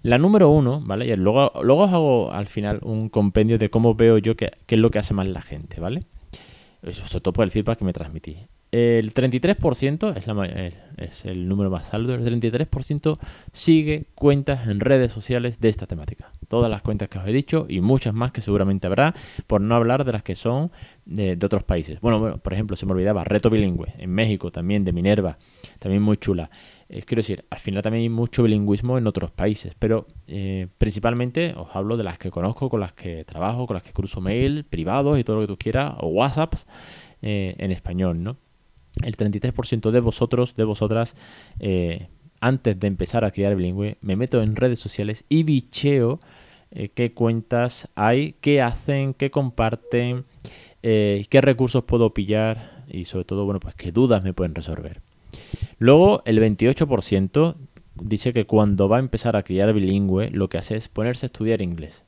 la 0.03 0.19
número 0.19 0.51
uno, 0.51 0.81
¿vale? 0.81 1.07
Y 1.07 1.17
luego, 1.17 1.53
luego 1.63 1.85
os 1.85 1.93
hago 1.93 2.33
al 2.33 2.47
final 2.47 2.81
un 2.83 3.09
compendio 3.09 3.59
de 3.59 3.71
cómo 3.71 3.95
veo 3.95 4.19
yo 4.19 4.37
qué, 4.37 4.53
es 4.69 4.79
lo 4.79 4.91
que 4.91 4.99
hace 4.99 5.15
más 5.15 5.27
la 5.27 5.43
gente, 5.43 5.81
¿vale? 5.81 6.01
Sobre 6.93 7.21
todo 7.21 7.33
por 7.33 7.45
el 7.45 7.51
feedback 7.51 7.79
que 7.79 7.85
me 7.85 7.93
transmití. 7.93 8.37
El 8.73 9.15
33% 9.15 10.17
es, 10.17 10.27
la, 10.27 10.73
es 10.99 11.25
el 11.25 11.49
número 11.49 11.71
más 11.71 11.95
alto. 11.95 12.13
El 12.13 12.25
33% 12.25 13.19
sigue 13.53 14.07
cuentas 14.15 14.69
en 14.69 14.81
redes 14.81 15.13
sociales 15.13 15.61
de 15.61 15.69
esta 15.69 15.87
temática. 15.87 16.31
Todas 16.49 16.71
las 16.71 16.83
cuentas 16.83 17.09
que 17.09 17.19
os 17.19 17.27
he 17.27 17.33
dicho 17.33 17.67
y 17.69 17.81
muchas 17.81 18.13
más 18.13 18.33
que 18.33 18.41
seguramente 18.41 18.87
habrá, 18.87 19.15
por 19.47 19.61
no 19.61 19.75
hablar 19.75 20.05
de 20.05 20.13
las 20.13 20.23
que 20.23 20.35
son 20.35 20.71
de, 21.05 21.37
de 21.37 21.47
otros 21.47 21.63
países. 21.63 22.01
Bueno, 22.01 22.19
bueno, 22.19 22.39
por 22.39 22.53
ejemplo, 22.53 22.77
se 22.77 22.87
me 22.87 22.93
olvidaba, 22.93 23.25
Reto 23.25 23.51
Bilingüe, 23.51 23.95
en 23.99 24.11
México 24.11 24.51
también, 24.51 24.85
de 24.85 24.93
Minerva, 24.93 25.39
también 25.79 26.03
muy 26.03 26.17
chula. 26.17 26.51
Eh, 26.89 27.03
quiero 27.03 27.21
decir, 27.21 27.45
al 27.51 27.59
final 27.59 27.83
también 27.83 28.03
hay 28.03 28.09
mucho 28.09 28.45
bilingüismo 28.45 28.97
en 28.97 29.07
otros 29.07 29.31
países, 29.31 29.75
pero 29.79 30.07
eh, 30.29 30.69
principalmente 30.79 31.53
os 31.57 31.75
hablo 31.75 31.97
de 31.97 32.05
las 32.05 32.19
que 32.19 32.31
conozco, 32.31 32.69
con 32.69 32.81
las 32.81 32.93
que 32.93 33.25
trabajo, 33.25 33.67
con 33.67 33.75
las 33.75 33.83
que 33.83 33.93
cruzo 33.93 34.21
mail, 34.21 34.65
privados 34.65 35.19
y 35.19 35.25
todo 35.25 35.37
lo 35.37 35.43
que 35.43 35.49
tú 35.49 35.59
quieras, 35.59 35.95
o 35.99 36.09
WhatsApps 36.09 36.67
eh, 37.23 37.55
en 37.59 37.73
español, 37.73 38.23
¿no? 38.23 38.37
El 39.03 39.17
33% 39.17 39.91
de 39.91 40.01
vosotros, 40.01 40.57
de 40.57 40.65
vosotras, 40.65 41.17
antes 42.41 42.81
de 42.81 42.87
empezar 42.87 43.27
a 43.27 43.31
criar 43.31 43.55
bilingüe, 43.55 43.99
me 44.01 44.17
meto 44.17 44.41
en 44.41 44.57
redes 44.57 44.81
sociales 44.81 45.25
y 45.29 45.43
bicheo 45.43 46.19
qué 46.95 47.13
cuentas 47.13 47.91
hay, 47.95 48.37
qué 48.41 48.63
hacen, 48.63 49.13
qué 49.13 49.31
comparten, 49.31 50.25
qué 50.81 51.41
recursos 51.43 51.85
puedo 51.85 52.15
pillar 52.15 52.85
y 52.89 53.05
sobre 53.05 53.27
todo, 53.27 53.45
bueno, 53.45 53.61
pues 53.61 53.75
qué 53.75 53.93
dudas 53.93 54.25
me 54.25 54.33
pueden 54.33 54.55
resolver. 54.55 55.06
Luego, 55.79 56.23
el 56.25 56.41
28% 56.41 57.55
dice 57.95 58.33
que 58.33 58.47
cuando 58.47 58.89
va 58.89 58.97
a 58.97 59.01
empezar 59.01 59.37
a 59.37 59.43
criar 59.43 59.73
bilingüe, 59.73 60.31
lo 60.31 60.49
que 60.49 60.59
hace 60.59 60.77
es 60.77 60.89
ponerse 60.89 61.27
a 61.27 61.29
estudiar 61.29 61.63
inglés. 61.63 62.05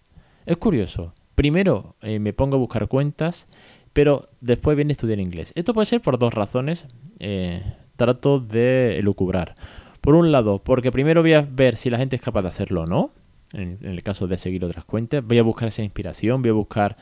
Es 0.46 0.56
curioso, 0.56 1.12
primero 1.34 1.96
eh, 2.00 2.18
me 2.18 2.32
pongo 2.32 2.56
a 2.56 2.60
buscar 2.60 2.88
cuentas, 2.88 3.46
pero 3.92 4.28
después 4.40 4.76
viene 4.76 4.92
a 4.92 4.92
estudiar 4.92 5.20
inglés. 5.20 5.52
Esto 5.54 5.74
puede 5.74 5.86
ser 5.86 6.00
por 6.00 6.18
dos 6.18 6.32
razones. 6.32 6.86
Eh, 7.18 7.62
trato 7.98 8.38
de 8.38 8.98
elucubrar. 8.98 9.56
Por 10.00 10.14
un 10.14 10.32
lado, 10.32 10.62
porque 10.62 10.90
primero 10.90 11.20
voy 11.20 11.34
a 11.34 11.42
ver 11.42 11.76
si 11.76 11.90
la 11.90 11.98
gente 11.98 12.16
es 12.16 12.22
capaz 12.22 12.42
de 12.42 12.48
hacerlo 12.48 12.82
o 12.82 12.86
no. 12.86 13.10
En, 13.52 13.78
el 13.82 14.02
caso 14.02 14.26
de 14.26 14.36
seguir 14.36 14.62
otras 14.64 14.84
cuentas, 14.84 15.24
voy 15.24 15.38
a 15.38 15.42
buscar 15.42 15.68
esa 15.68 15.82
inspiración, 15.82 16.42
voy 16.42 16.50
a 16.50 16.54
buscar 16.54 16.96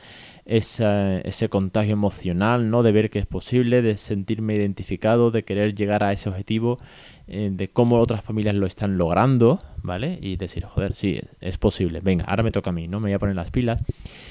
ese 0.45 1.49
contagio 1.49 1.91
emocional, 1.91 2.69
¿no? 2.69 2.83
De 2.83 2.93
ver 2.93 3.09
que 3.09 3.19
es 3.19 3.25
posible, 3.25 3.81
de 3.81 3.97
sentirme 3.97 4.55
identificado, 4.55 5.29
de 5.29 5.43
querer 5.43 5.75
llegar 5.75 6.03
a 6.03 6.13
ese 6.13 6.29
objetivo, 6.29 6.77
eh, 7.27 7.49
de 7.51 7.67
cómo 7.69 7.97
otras 7.97 8.23
familias 8.23 8.55
lo 8.55 8.65
están 8.65 8.97
logrando, 8.97 9.59
¿vale? 9.83 10.19
Y 10.21 10.37
decir, 10.37 10.63
joder, 10.63 10.95
sí, 10.95 11.19
es 11.41 11.57
posible, 11.57 11.99
venga, 11.99 12.23
ahora 12.23 12.43
me 12.43 12.51
toca 12.51 12.69
a 12.69 12.73
mí, 12.73 12.87
¿no? 12.87 13.01
Me 13.01 13.07
voy 13.07 13.13
a 13.13 13.19
poner 13.19 13.35
las 13.35 13.51
pilas. 13.51 13.81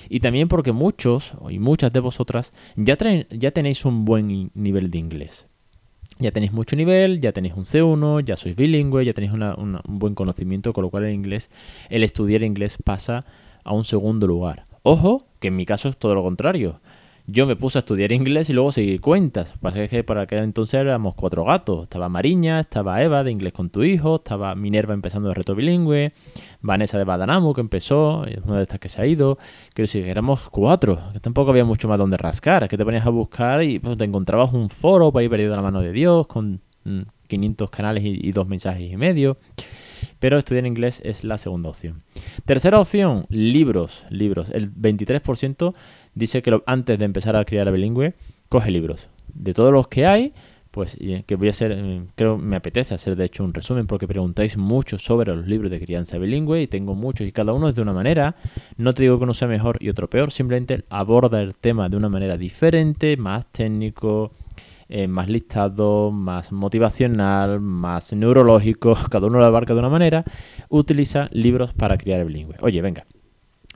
Y 0.08 0.20
también 0.20 0.48
porque 0.48 0.72
muchos 0.72 1.34
y 1.50 1.58
muchas 1.58 1.92
de 1.92 2.00
vosotras 2.00 2.54
ya, 2.76 2.96
ya 3.28 3.50
tenéis 3.50 3.84
un 3.84 4.06
buen 4.06 4.50
nivel 4.54 4.90
de 4.90 4.98
inglés. 4.98 5.46
Ya 6.18 6.30
tenéis 6.30 6.52
mucho 6.52 6.76
nivel, 6.76 7.20
ya 7.20 7.32
tenéis 7.32 7.54
un 7.54 7.64
C1, 7.64 8.24
ya 8.24 8.36
sois 8.36 8.56
bilingüe, 8.56 9.04
ya 9.04 9.12
tenéis 9.12 9.34
un 9.34 9.80
buen 9.86 10.14
conocimiento, 10.14 10.72
con 10.72 10.82
lo 10.82 10.90
cual 10.90 11.04
el 11.04 11.12
inglés, 11.12 11.50
el 11.90 12.02
estudiar 12.02 12.42
inglés 12.42 12.78
pasa 12.82 13.26
a 13.64 13.74
un 13.74 13.84
segundo 13.84 14.26
lugar. 14.26 14.64
Ojo, 14.82 15.26
que 15.40 15.48
en 15.48 15.56
mi 15.56 15.66
caso 15.66 15.88
es 15.90 15.96
todo 15.98 16.14
lo 16.14 16.22
contrario. 16.22 16.80
Yo 17.28 17.44
me 17.44 17.56
puse 17.56 17.78
a 17.78 17.80
estudiar 17.80 18.12
inglés 18.12 18.48
y 18.50 18.52
luego 18.52 18.70
seguí 18.70 19.00
cuentas. 19.00 19.52
Pasa 19.60 19.88
que 19.88 20.04
para 20.04 20.22
aquel 20.22 20.44
entonces 20.44 20.80
éramos 20.80 21.14
cuatro 21.14 21.44
gatos. 21.44 21.82
Estaba 21.82 22.08
Mariña, 22.08 22.60
estaba 22.60 23.02
Eva 23.02 23.24
de 23.24 23.32
Inglés 23.32 23.52
con 23.52 23.68
tu 23.68 23.82
hijo, 23.82 24.16
estaba 24.16 24.54
Minerva 24.54 24.94
empezando 24.94 25.28
de 25.28 25.34
reto 25.34 25.56
bilingüe, 25.56 26.12
Vanessa 26.60 26.98
de 26.98 27.04
Badanamu 27.04 27.52
que 27.52 27.62
empezó, 27.62 28.24
una 28.44 28.58
de 28.58 28.62
estas 28.62 28.78
que 28.78 28.88
se 28.88 29.02
ha 29.02 29.06
ido. 29.06 29.38
Quiero 29.74 29.86
decir, 29.86 30.06
éramos 30.06 30.48
cuatro, 30.50 31.00
que 31.12 31.18
tampoco 31.18 31.50
había 31.50 31.64
mucho 31.64 31.88
más 31.88 31.98
donde 31.98 32.16
rascar. 32.16 32.68
que 32.68 32.78
te 32.78 32.84
ponías 32.84 33.04
a 33.04 33.10
buscar 33.10 33.60
y 33.64 33.80
pues, 33.80 33.96
te 33.98 34.04
encontrabas 34.04 34.52
un 34.52 34.70
foro 34.70 35.10
para 35.10 35.24
ir 35.24 35.30
perdido 35.30 35.56
la 35.56 35.62
mano 35.62 35.80
de 35.80 35.90
Dios 35.90 36.28
con 36.28 36.60
500 37.26 37.68
mm, 37.68 37.72
canales 37.72 38.04
y 38.04 38.30
dos 38.30 38.46
mensajes 38.46 38.92
y 38.92 38.96
medio 38.96 39.36
pero 40.18 40.38
estudiar 40.38 40.66
inglés 40.66 41.00
es 41.04 41.24
la 41.24 41.38
segunda 41.38 41.68
opción. 41.68 42.02
Tercera 42.44 42.80
opción, 42.80 43.26
libros, 43.28 44.04
libros. 44.10 44.48
El 44.52 44.72
23% 44.72 45.74
dice 46.14 46.42
que 46.42 46.60
antes 46.66 46.98
de 46.98 47.04
empezar 47.04 47.36
a 47.36 47.44
criar 47.44 47.68
a 47.68 47.70
bilingüe, 47.70 48.14
coge 48.48 48.70
libros. 48.70 49.08
De 49.34 49.54
todos 49.54 49.72
los 49.72 49.88
que 49.88 50.06
hay, 50.06 50.32
pues 50.76 50.94
que 51.26 51.36
voy 51.36 51.48
a 51.48 51.52
hacer, 51.52 51.72
eh, 51.72 52.02
creo 52.16 52.36
me 52.36 52.54
apetece 52.54 52.94
hacer 52.94 53.16
de 53.16 53.24
hecho 53.24 53.42
un 53.42 53.54
resumen 53.54 53.86
porque 53.86 54.06
preguntáis 54.06 54.58
mucho 54.58 54.98
sobre 54.98 55.34
los 55.34 55.46
libros 55.46 55.70
de 55.70 55.80
crianza 55.80 56.18
bilingüe 56.18 56.60
y 56.60 56.66
tengo 56.66 56.94
muchos 56.94 57.26
y 57.26 57.32
cada 57.32 57.54
uno 57.54 57.70
es 57.70 57.74
de 57.74 57.80
una 57.80 57.94
manera. 57.94 58.36
No 58.76 58.92
te 58.92 59.02
digo 59.02 59.16
que 59.16 59.24
uno 59.24 59.32
sea 59.32 59.48
mejor 59.48 59.78
y 59.80 59.88
otro 59.88 60.10
peor, 60.10 60.32
simplemente 60.32 60.84
aborda 60.90 61.40
el 61.40 61.54
tema 61.54 61.88
de 61.88 61.96
una 61.96 62.10
manera 62.10 62.36
diferente, 62.36 63.16
más 63.16 63.46
técnico, 63.52 64.32
eh, 64.88 65.08
más 65.08 65.28
listado, 65.28 66.10
más 66.10 66.52
motivacional, 66.52 67.60
más 67.60 68.12
neurológico, 68.12 68.96
cada 69.10 69.26
uno 69.26 69.38
lo 69.38 69.44
abarca 69.44 69.74
de 69.74 69.80
una 69.80 69.88
manera, 69.88 70.24
utiliza 70.68 71.28
libros 71.32 71.74
para 71.74 71.98
criar 71.98 72.20
el 72.20 72.26
bilingüe. 72.26 72.56
Oye, 72.60 72.80
venga, 72.82 73.06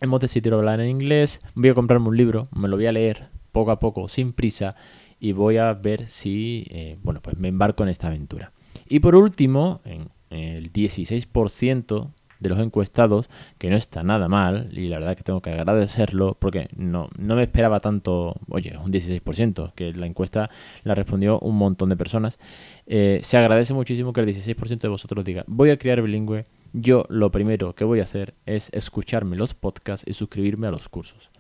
hemos 0.01 0.21
decidido 0.21 0.59
hablar 0.59 0.81
en 0.81 0.89
inglés, 0.89 1.41
voy 1.55 1.71
a 1.71 1.75
comprarme 1.75 2.09
un 2.09 2.17
libro, 2.17 2.49
me 2.55 2.69
lo 2.69 2.77
voy 2.77 2.87
a 2.87 2.93
leer 2.93 3.29
poco 3.53 3.71
a 3.71 3.79
poco, 3.79 4.09
sin 4.09 4.33
prisa, 4.33 4.77
y 5.19 5.33
voy 5.33 5.57
a 5.57 5.75
ver 5.75 6.09
si, 6.09 6.67
eh, 6.71 6.97
bueno, 7.03 7.21
pues 7.21 7.37
me 7.37 7.49
embarco 7.49 7.83
en 7.83 7.89
esta 7.89 8.07
aventura. 8.07 8.53
Y 8.89 9.01
por 9.01 9.15
último, 9.17 9.81
en 9.85 10.11
el 10.31 10.73
16% 10.73 12.11
de 12.41 12.49
los 12.49 12.59
encuestados, 12.59 13.29
que 13.59 13.71
no 13.71 13.77
está 13.77 14.03
nada 14.03 14.29
mal, 14.29 14.71
y 14.73 14.89
la 14.89 14.99
verdad 14.99 15.17
que 15.17 15.23
tengo 15.23 15.41
que 15.41 15.51
agradecerlo, 15.51 16.37
porque 16.39 16.69
no, 16.77 17.09
no 17.19 17.37
me 17.37 17.43
esperaba 17.43 17.81
tanto, 17.81 18.37
oye, 18.49 18.77
un 18.77 18.91
16%, 18.91 19.73
que 19.75 19.93
la 19.93 20.07
encuesta 20.07 20.51
la 20.85 20.95
respondió 20.95 21.39
un 21.41 21.57
montón 21.57 21.91
de 21.91 21.97
personas. 21.97 22.39
Eh, 22.87 23.21
se 23.23 23.37
agradece 23.37 23.75
muchísimo 23.75 24.13
que 24.13 24.23
el 24.23 24.27
16% 24.27 24.81
de 24.81 24.89
vosotros 24.89 25.25
diga, 25.25 25.45
voy 25.47 25.71
a 25.71 25.79
crear 25.79 26.03
bilingüe, 26.03 26.45
yo 26.73 27.05
lo 27.09 27.31
primero 27.31 27.75
que 27.75 27.85
voy 27.85 28.01
a 28.01 28.05
hacer 28.05 28.35
es 28.47 28.71
escucharme 28.73 29.37
los 29.37 29.55
podcasts 29.55 30.07
y 30.09 30.15
suscribirme 30.15 30.69
a 30.69 30.71
los 30.71 30.89
cursos. 30.89 31.31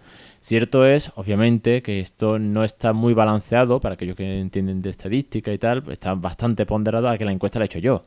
Cierto 0.40 0.86
es, 0.86 1.12
obviamente, 1.14 1.82
que 1.82 2.00
esto 2.00 2.38
no 2.38 2.64
está 2.64 2.92
muy 2.92 3.14
balanceado, 3.14 3.80
para 3.80 3.94
aquellos 3.94 4.16
que 4.16 4.40
entienden 4.40 4.82
de 4.82 4.90
estadística 4.90 5.52
y 5.52 5.58
tal, 5.58 5.84
está 5.90 6.14
bastante 6.14 6.66
ponderado 6.66 7.08
a 7.08 7.18
que 7.18 7.24
la 7.24 7.32
encuesta 7.32 7.58
la 7.58 7.64
he 7.64 7.66
hecho 7.66 7.78
yo. 7.78 8.02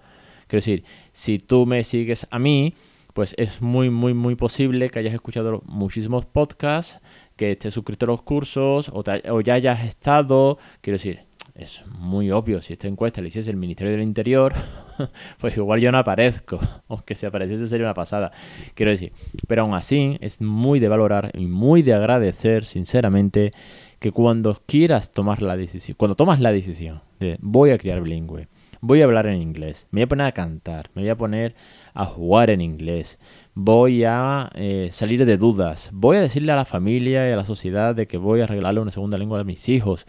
Quiero 0.47 0.59
decir, 0.59 0.83
si 1.11 1.39
tú 1.39 1.65
me 1.65 1.83
sigues 1.83 2.27
a 2.31 2.39
mí, 2.39 2.73
pues 3.13 3.35
es 3.37 3.61
muy, 3.61 3.89
muy, 3.89 4.13
muy 4.13 4.35
posible 4.35 4.89
que 4.89 4.99
hayas 4.99 5.13
escuchado 5.13 5.61
muchísimos 5.65 6.25
podcasts, 6.25 6.99
que 7.35 7.51
estés 7.51 7.73
suscrito 7.73 8.05
a 8.05 8.07
los 8.07 8.23
cursos 8.23 8.89
o, 8.89 9.03
o 9.29 9.41
ya 9.41 9.53
hayas 9.53 9.83
estado. 9.83 10.57
Quiero 10.81 10.95
decir, 10.95 11.25
es 11.55 11.83
muy 11.99 12.31
obvio, 12.31 12.63
si 12.63 12.73
esta 12.73 12.87
encuesta 12.87 13.21
le 13.21 13.27
hiciese 13.27 13.51
el 13.51 13.57
Ministerio 13.57 13.91
del 13.91 14.01
Interior, 14.01 14.53
pues 15.39 15.55
igual 15.55 15.79
yo 15.79 15.91
no 15.91 15.99
aparezco, 15.99 16.59
aunque 16.87 17.13
si 17.13 17.27
apareciese 17.27 17.67
sería 17.67 17.85
una 17.85 17.93
pasada. 17.93 18.31
Quiero 18.73 18.91
decir, 18.91 19.13
pero 19.47 19.61
aún 19.61 19.75
así 19.75 20.17
es 20.19 20.41
muy 20.41 20.79
de 20.79 20.87
valorar 20.87 21.31
y 21.35 21.45
muy 21.45 21.83
de 21.83 21.93
agradecer, 21.93 22.65
sinceramente, 22.65 23.51
que 23.99 24.11
cuando 24.11 24.59
quieras 24.65 25.11
tomar 25.11 25.43
la 25.43 25.55
decisión, 25.55 25.95
cuando 25.97 26.15
tomas 26.15 26.41
la 26.41 26.51
decisión 26.51 27.01
de 27.19 27.37
voy 27.39 27.69
a 27.69 27.77
criar 27.77 28.01
bilingüe, 28.01 28.47
voy 28.83 28.99
a 28.99 29.05
hablar 29.05 29.27
en 29.27 29.41
inglés, 29.41 29.87
me 29.91 30.01
voy 30.01 30.03
a 30.03 30.07
poner 30.09 30.27
a 30.27 30.31
cantar, 30.33 30.89
me 30.93 31.03
voy 31.03 31.09
a 31.09 31.17
poner 31.17 31.55
a 31.93 32.03
jugar 32.03 32.49
en 32.49 32.59
inglés, 32.59 33.17
voy 33.53 34.03
a 34.03 34.51
eh, 34.55 34.89
salir 34.91 35.25
de 35.25 35.37
dudas, 35.37 35.89
voy 35.93 36.17
a 36.17 36.21
decirle 36.21 36.51
a 36.51 36.57
la 36.57 36.65
familia 36.65 37.29
y 37.29 37.31
a 37.31 37.37
la 37.37 37.45
sociedad 37.45 37.95
de 37.95 38.07
que 38.07 38.17
voy 38.17 38.41
a 38.41 38.45
regalarle 38.45 38.81
una 38.81 38.91
segunda 38.91 39.17
lengua 39.17 39.39
a 39.39 39.45
mis 39.45 39.69
hijos. 39.69 40.05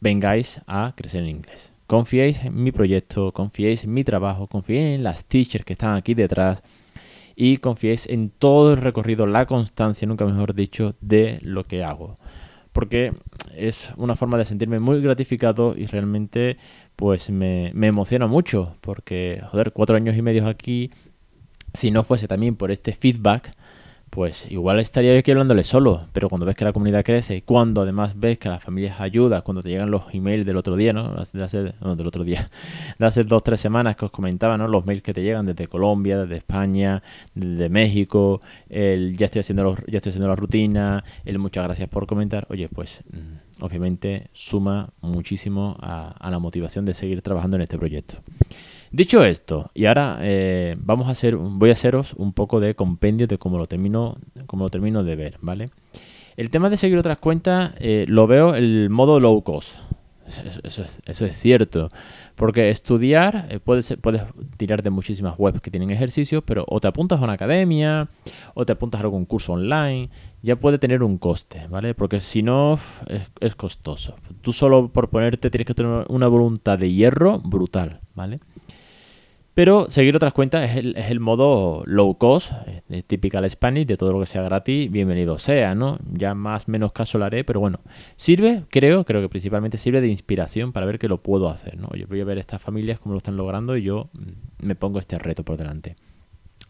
Vengáis 0.00 0.62
a 0.66 0.94
crecer 0.96 1.22
en 1.22 1.28
inglés. 1.28 1.74
Confiéis 1.86 2.42
en 2.46 2.62
mi 2.62 2.72
proyecto, 2.72 3.30
confiéis 3.32 3.84
en 3.84 3.92
mi 3.92 4.04
trabajo, 4.04 4.46
confiéis 4.46 4.96
en 4.96 5.02
las 5.02 5.26
teachers 5.26 5.66
que 5.66 5.74
están 5.74 5.96
aquí 5.96 6.14
detrás 6.14 6.62
y 7.36 7.58
confiéis 7.58 8.06
en 8.06 8.30
todo 8.30 8.72
el 8.72 8.78
recorrido, 8.78 9.26
la 9.26 9.44
constancia, 9.44 10.08
nunca 10.08 10.24
mejor 10.24 10.54
dicho, 10.54 10.94
de 11.02 11.38
lo 11.42 11.64
que 11.64 11.84
hago 11.84 12.14
porque 12.80 13.12
es 13.54 13.92
una 13.98 14.16
forma 14.16 14.38
de 14.38 14.46
sentirme 14.46 14.80
muy 14.80 15.02
gratificado 15.02 15.74
y 15.76 15.84
realmente 15.84 16.56
pues 16.96 17.28
me, 17.28 17.72
me 17.74 17.88
emociona 17.88 18.26
mucho 18.26 18.74
porque, 18.80 19.42
joder, 19.50 19.72
cuatro 19.72 19.96
años 19.96 20.16
y 20.16 20.22
medio 20.22 20.46
aquí, 20.46 20.90
si 21.74 21.90
no 21.90 22.02
fuese 22.02 22.26
también 22.26 22.56
por 22.56 22.70
este 22.70 22.94
feedback, 22.94 23.54
pues 24.10 24.50
igual 24.50 24.80
estaría 24.80 25.12
yo 25.12 25.20
aquí 25.20 25.30
hablándole 25.30 25.62
solo, 25.62 26.06
pero 26.12 26.28
cuando 26.28 26.44
ves 26.44 26.56
que 26.56 26.64
la 26.64 26.72
comunidad 26.72 27.04
crece 27.04 27.42
cuando 27.42 27.82
además 27.82 28.18
ves 28.18 28.38
que 28.38 28.48
las 28.48 28.62
familias 28.62 29.00
ayudan, 29.00 29.42
cuando 29.42 29.62
te 29.62 29.68
llegan 29.68 29.90
los 29.90 30.12
emails 30.12 30.44
del 30.44 30.56
otro 30.56 30.74
día, 30.76 30.92
¿no? 30.92 31.14
De 31.32 31.44
hace, 31.44 31.74
no, 31.80 31.94
del 31.94 32.06
otro 32.08 32.24
día, 32.24 32.48
de 32.98 33.06
hace 33.06 33.22
dos, 33.22 33.44
tres 33.44 33.60
semanas 33.60 33.94
que 33.94 34.06
os 34.06 34.10
comentaba, 34.10 34.58
¿no? 34.58 34.66
Los 34.66 34.84
mails 34.84 35.02
que 35.02 35.14
te 35.14 35.22
llegan 35.22 35.46
desde 35.46 35.68
Colombia, 35.68 36.18
desde 36.18 36.36
España, 36.36 37.02
desde 37.34 37.68
México, 37.68 38.40
el 38.68 39.16
ya 39.16 39.26
estoy 39.26 39.40
haciendo, 39.40 39.62
los, 39.62 39.78
ya 39.86 39.98
estoy 39.98 40.10
haciendo 40.10 40.28
la 40.28 40.36
rutina, 40.36 41.04
el 41.24 41.38
muchas 41.38 41.64
gracias 41.64 41.88
por 41.88 42.06
comentar, 42.06 42.48
oye, 42.50 42.68
pues 42.68 43.00
mm, 43.12 43.62
obviamente 43.64 44.28
suma 44.32 44.90
muchísimo 45.02 45.76
a 45.80 46.30
la 46.30 46.38
motivación 46.40 46.84
de 46.84 46.94
seguir 46.94 47.22
trabajando 47.22 47.56
en 47.56 47.62
este 47.62 47.78
proyecto. 47.78 48.16
Dicho 48.92 49.24
esto, 49.24 49.70
y 49.72 49.86
ahora 49.86 50.18
eh, 50.20 50.76
vamos 50.80 51.06
a 51.06 51.12
hacer, 51.12 51.36
voy 51.36 51.70
a 51.70 51.74
haceros 51.74 52.12
un 52.14 52.32
poco 52.32 52.58
de 52.58 52.74
compendio 52.74 53.28
de 53.28 53.38
cómo 53.38 53.56
lo 53.56 53.68
termino, 53.68 54.16
cómo 54.46 54.64
lo 54.64 54.70
termino 54.70 55.04
de 55.04 55.14
ver, 55.14 55.38
¿vale? 55.40 55.66
El 56.36 56.50
tema 56.50 56.70
de 56.70 56.76
seguir 56.76 56.98
otras 56.98 57.18
cuentas 57.18 57.72
eh, 57.78 58.04
lo 58.08 58.26
veo 58.26 58.56
el 58.56 58.90
modo 58.90 59.20
low 59.20 59.42
cost. 59.42 59.76
Eso, 60.62 60.84
es, 61.06 61.36
cierto. 61.36 61.88
Porque 62.36 62.70
estudiar, 62.70 63.46
eh, 63.50 63.58
puedes, 63.58 63.96
puedes 64.00 64.22
tirar 64.56 64.82
de 64.82 64.90
muchísimas 64.90 65.34
webs 65.38 65.60
que 65.60 65.70
tienen 65.70 65.90
ejercicios, 65.90 66.42
pero 66.44 66.64
o 66.68 66.80
te 66.80 66.88
apuntas 66.88 67.20
a 67.20 67.24
una 67.24 67.32
academia, 67.32 68.08
o 68.54 68.64
te 68.64 68.72
apuntas 68.72 69.00
a 69.00 69.04
algún 69.04 69.24
curso 69.24 69.54
online, 69.54 70.08
ya 70.42 70.56
puede 70.56 70.78
tener 70.78 71.02
un 71.02 71.18
coste, 71.18 71.66
¿vale? 71.68 71.94
Porque 71.94 72.20
si 72.20 72.42
no, 72.42 72.78
es, 73.06 73.22
es 73.40 73.54
costoso. 73.54 74.14
Tú 74.40 74.52
solo 74.52 74.88
por 74.88 75.10
ponerte 75.10 75.50
tienes 75.50 75.66
que 75.66 75.74
tener 75.74 76.06
una 76.08 76.28
voluntad 76.28 76.78
de 76.78 76.92
hierro 76.92 77.40
brutal, 77.40 78.00
¿vale? 78.14 78.38
Pero 79.54 79.90
seguir 79.90 80.14
otras 80.14 80.32
cuentas 80.32 80.70
es 80.70 80.76
el, 81.10 81.20
modo 81.20 81.82
low 81.84 82.16
cost, 82.16 82.52
eh, 82.88 83.02
typical 83.02 83.48
Spanish, 83.50 83.86
de 83.86 83.96
todo 83.96 84.12
lo 84.12 84.20
que 84.20 84.26
sea 84.26 84.42
gratis, 84.42 84.90
bienvenido 84.90 85.38
sea, 85.40 85.74
¿no? 85.74 85.98
Ya 86.12 86.34
más 86.34 86.68
menos 86.68 86.92
caso 86.92 87.18
lo 87.18 87.24
haré, 87.24 87.42
pero 87.42 87.58
bueno, 87.58 87.80
sirve, 88.16 88.64
creo, 88.70 89.04
creo 89.04 89.20
que 89.20 89.28
principalmente 89.28 89.76
sirve 89.76 90.00
de 90.00 90.08
inspiración 90.08 90.72
para 90.72 90.86
ver 90.86 91.00
que 91.00 91.08
lo 91.08 91.20
puedo 91.20 91.48
hacer, 91.48 91.76
¿no? 91.78 91.88
Yo 91.96 92.06
voy 92.06 92.20
a 92.20 92.24
ver 92.24 92.38
estas 92.38 92.62
familias 92.62 93.00
cómo 93.00 93.14
lo 93.14 93.18
están 93.18 93.36
logrando 93.36 93.76
y 93.76 93.82
yo 93.82 94.08
mm, 94.12 94.66
me 94.66 94.76
pongo 94.76 95.00
este 95.00 95.18
reto 95.18 95.44
por 95.44 95.56
delante. 95.56 95.96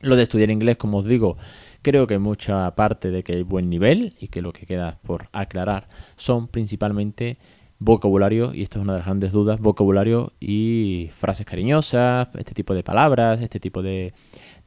Lo 0.00 0.16
de 0.16 0.22
estudiar 0.22 0.50
inglés, 0.50 0.78
como 0.78 0.98
os 0.98 1.04
digo, 1.04 1.36
creo 1.82 2.06
que 2.06 2.18
mucha 2.18 2.74
parte 2.74 3.10
de 3.10 3.22
que 3.22 3.34
hay 3.34 3.42
buen 3.42 3.68
nivel 3.68 4.14
y 4.18 4.28
que 4.28 4.40
lo 4.40 4.54
que 4.54 4.64
queda 4.64 4.98
por 5.02 5.28
aclarar 5.32 5.88
son 6.16 6.48
principalmente 6.48 7.36
vocabulario, 7.80 8.54
y 8.54 8.62
esto 8.62 8.78
es 8.78 8.84
una 8.84 8.92
de 8.92 8.98
las 9.00 9.06
grandes 9.06 9.32
dudas, 9.32 9.58
vocabulario 9.58 10.32
y 10.38 11.10
frases 11.12 11.46
cariñosas, 11.46 12.28
este 12.38 12.54
tipo 12.54 12.74
de 12.74 12.82
palabras, 12.82 13.40
este 13.40 13.58
tipo 13.58 13.82
de, 13.82 14.12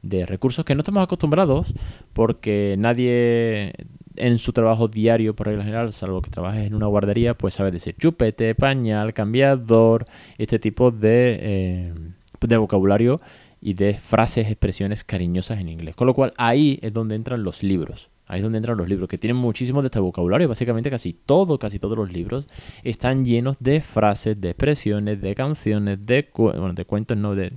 de 0.02 0.26
recursos 0.26 0.64
que 0.64 0.74
no 0.74 0.80
estamos 0.80 1.02
acostumbrados 1.02 1.72
porque 2.12 2.74
nadie 2.76 3.72
en 4.16 4.38
su 4.38 4.52
trabajo 4.52 4.88
diario, 4.88 5.34
por 5.34 5.46
regla 5.46 5.64
general, 5.64 5.92
salvo 5.92 6.22
que 6.22 6.30
trabajes 6.30 6.66
en 6.66 6.74
una 6.74 6.86
guardería, 6.86 7.38
pues 7.38 7.54
sabes 7.54 7.72
decir 7.72 7.96
chupete, 7.96 8.54
pañal, 8.54 9.14
cambiador, 9.14 10.04
este 10.36 10.58
tipo 10.58 10.90
de, 10.90 11.38
eh, 11.40 11.94
de 12.40 12.56
vocabulario 12.56 13.20
y 13.60 13.74
de 13.74 13.94
frases, 13.94 14.48
expresiones 14.48 15.04
cariñosas 15.04 15.60
en 15.60 15.68
inglés. 15.68 15.94
Con 15.94 16.06
lo 16.06 16.14
cual 16.14 16.32
ahí 16.36 16.78
es 16.82 16.92
donde 16.92 17.14
entran 17.14 17.42
los 17.42 17.62
libros. 17.62 18.10
Ahí 18.34 18.40
es 18.40 18.42
donde 18.42 18.58
entran 18.58 18.76
los 18.76 18.88
libros, 18.88 19.08
que 19.08 19.16
tienen 19.16 19.36
muchísimo 19.36 19.80
de 19.80 19.86
este 19.86 20.00
vocabulario. 20.00 20.48
Básicamente 20.48 20.90
casi 20.90 21.12
todo, 21.12 21.56
casi 21.56 21.78
todos 21.78 21.96
los 21.96 22.12
libros 22.12 22.48
están 22.82 23.24
llenos 23.24 23.56
de 23.60 23.80
frases, 23.80 24.40
de 24.40 24.50
expresiones, 24.50 25.20
de 25.20 25.36
canciones, 25.36 26.04
de, 26.04 26.28
bueno, 26.34 26.72
de 26.72 26.84
cuentos, 26.84 27.16
no, 27.16 27.36
de, 27.36 27.52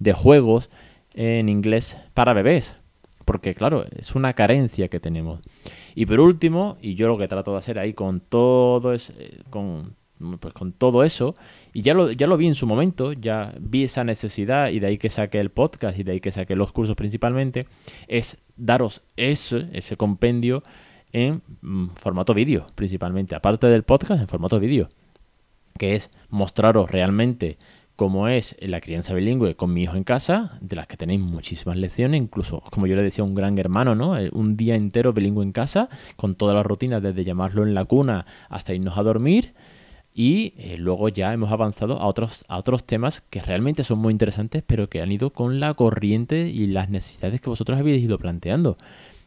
de 0.00 0.12
juegos 0.12 0.68
en 1.14 1.48
inglés 1.48 1.96
para 2.12 2.32
bebés. 2.32 2.74
Porque 3.24 3.54
claro, 3.54 3.84
es 3.96 4.16
una 4.16 4.32
carencia 4.32 4.88
que 4.88 4.98
tenemos. 4.98 5.38
Y 5.94 6.06
por 6.06 6.18
último, 6.18 6.76
y 6.82 6.96
yo 6.96 7.06
lo 7.06 7.16
que 7.16 7.28
trato 7.28 7.52
de 7.52 7.58
hacer 7.58 7.78
ahí 7.78 7.92
con 7.92 8.18
todo 8.18 8.92
es, 8.92 9.10
eh, 9.10 9.42
con, 9.48 9.94
pues 10.40 10.52
con 10.54 10.72
todo 10.72 11.04
eso, 11.04 11.36
y 11.72 11.82
ya 11.82 11.94
lo, 11.94 12.10
ya 12.10 12.26
lo 12.26 12.36
vi 12.36 12.48
en 12.48 12.56
su 12.56 12.66
momento, 12.66 13.12
ya 13.12 13.54
vi 13.60 13.84
esa 13.84 14.02
necesidad 14.02 14.70
y 14.70 14.80
de 14.80 14.88
ahí 14.88 14.98
que 14.98 15.08
saqué 15.08 15.38
el 15.38 15.50
podcast 15.50 15.96
y 16.00 16.02
de 16.02 16.10
ahí 16.10 16.20
que 16.20 16.32
saqué 16.32 16.56
los 16.56 16.72
cursos 16.72 16.96
principalmente, 16.96 17.68
es 18.08 18.38
daros 18.60 19.02
ese, 19.16 19.68
ese 19.72 19.96
compendio 19.96 20.62
en 21.12 21.42
mm, 21.62 21.88
formato 21.96 22.34
vídeo 22.34 22.66
principalmente, 22.74 23.34
aparte 23.34 23.66
del 23.66 23.82
podcast 23.82 24.20
en 24.20 24.28
formato 24.28 24.60
vídeo, 24.60 24.88
que 25.78 25.96
es 25.96 26.10
mostraros 26.28 26.90
realmente 26.90 27.58
cómo 28.00 28.28
es 28.28 28.56
la 28.60 28.80
crianza 28.80 29.12
bilingüe 29.12 29.56
con 29.56 29.74
mi 29.74 29.82
hijo 29.82 29.94
en 29.94 30.04
casa, 30.04 30.58
de 30.62 30.74
las 30.74 30.86
que 30.86 30.96
tenéis 30.96 31.20
muchísimas 31.20 31.76
lecciones, 31.76 32.18
incluso, 32.18 32.62
como 32.70 32.86
yo 32.86 32.96
le 32.96 33.02
decía, 33.02 33.24
un 33.24 33.34
gran 33.34 33.58
hermano, 33.58 33.94
¿no? 33.94 34.16
Eh, 34.16 34.30
un 34.32 34.56
día 34.56 34.74
entero 34.74 35.12
bilingüe 35.12 35.44
en 35.44 35.52
casa, 35.52 35.90
con 36.16 36.34
todas 36.34 36.56
las 36.56 36.64
rutinas, 36.64 37.02
desde 37.02 37.24
llamarlo 37.24 37.62
en 37.62 37.74
la 37.74 37.84
cuna 37.84 38.24
hasta 38.48 38.72
irnos 38.72 38.96
a 38.96 39.02
dormir. 39.02 39.52
Y 40.14 40.54
eh, 40.56 40.76
luego 40.78 41.08
ya 41.08 41.32
hemos 41.32 41.52
avanzado 41.52 41.98
a 41.98 42.06
otros, 42.06 42.44
a 42.48 42.58
otros 42.58 42.84
temas 42.84 43.22
que 43.30 43.40
realmente 43.40 43.84
son 43.84 43.98
muy 43.98 44.12
interesantes, 44.12 44.62
pero 44.66 44.88
que 44.88 45.00
han 45.00 45.12
ido 45.12 45.30
con 45.30 45.60
la 45.60 45.74
corriente 45.74 46.48
y 46.48 46.66
las 46.66 46.90
necesidades 46.90 47.40
que 47.40 47.50
vosotros 47.50 47.78
habéis 47.78 48.02
ido 48.02 48.18
planteando. 48.18 48.76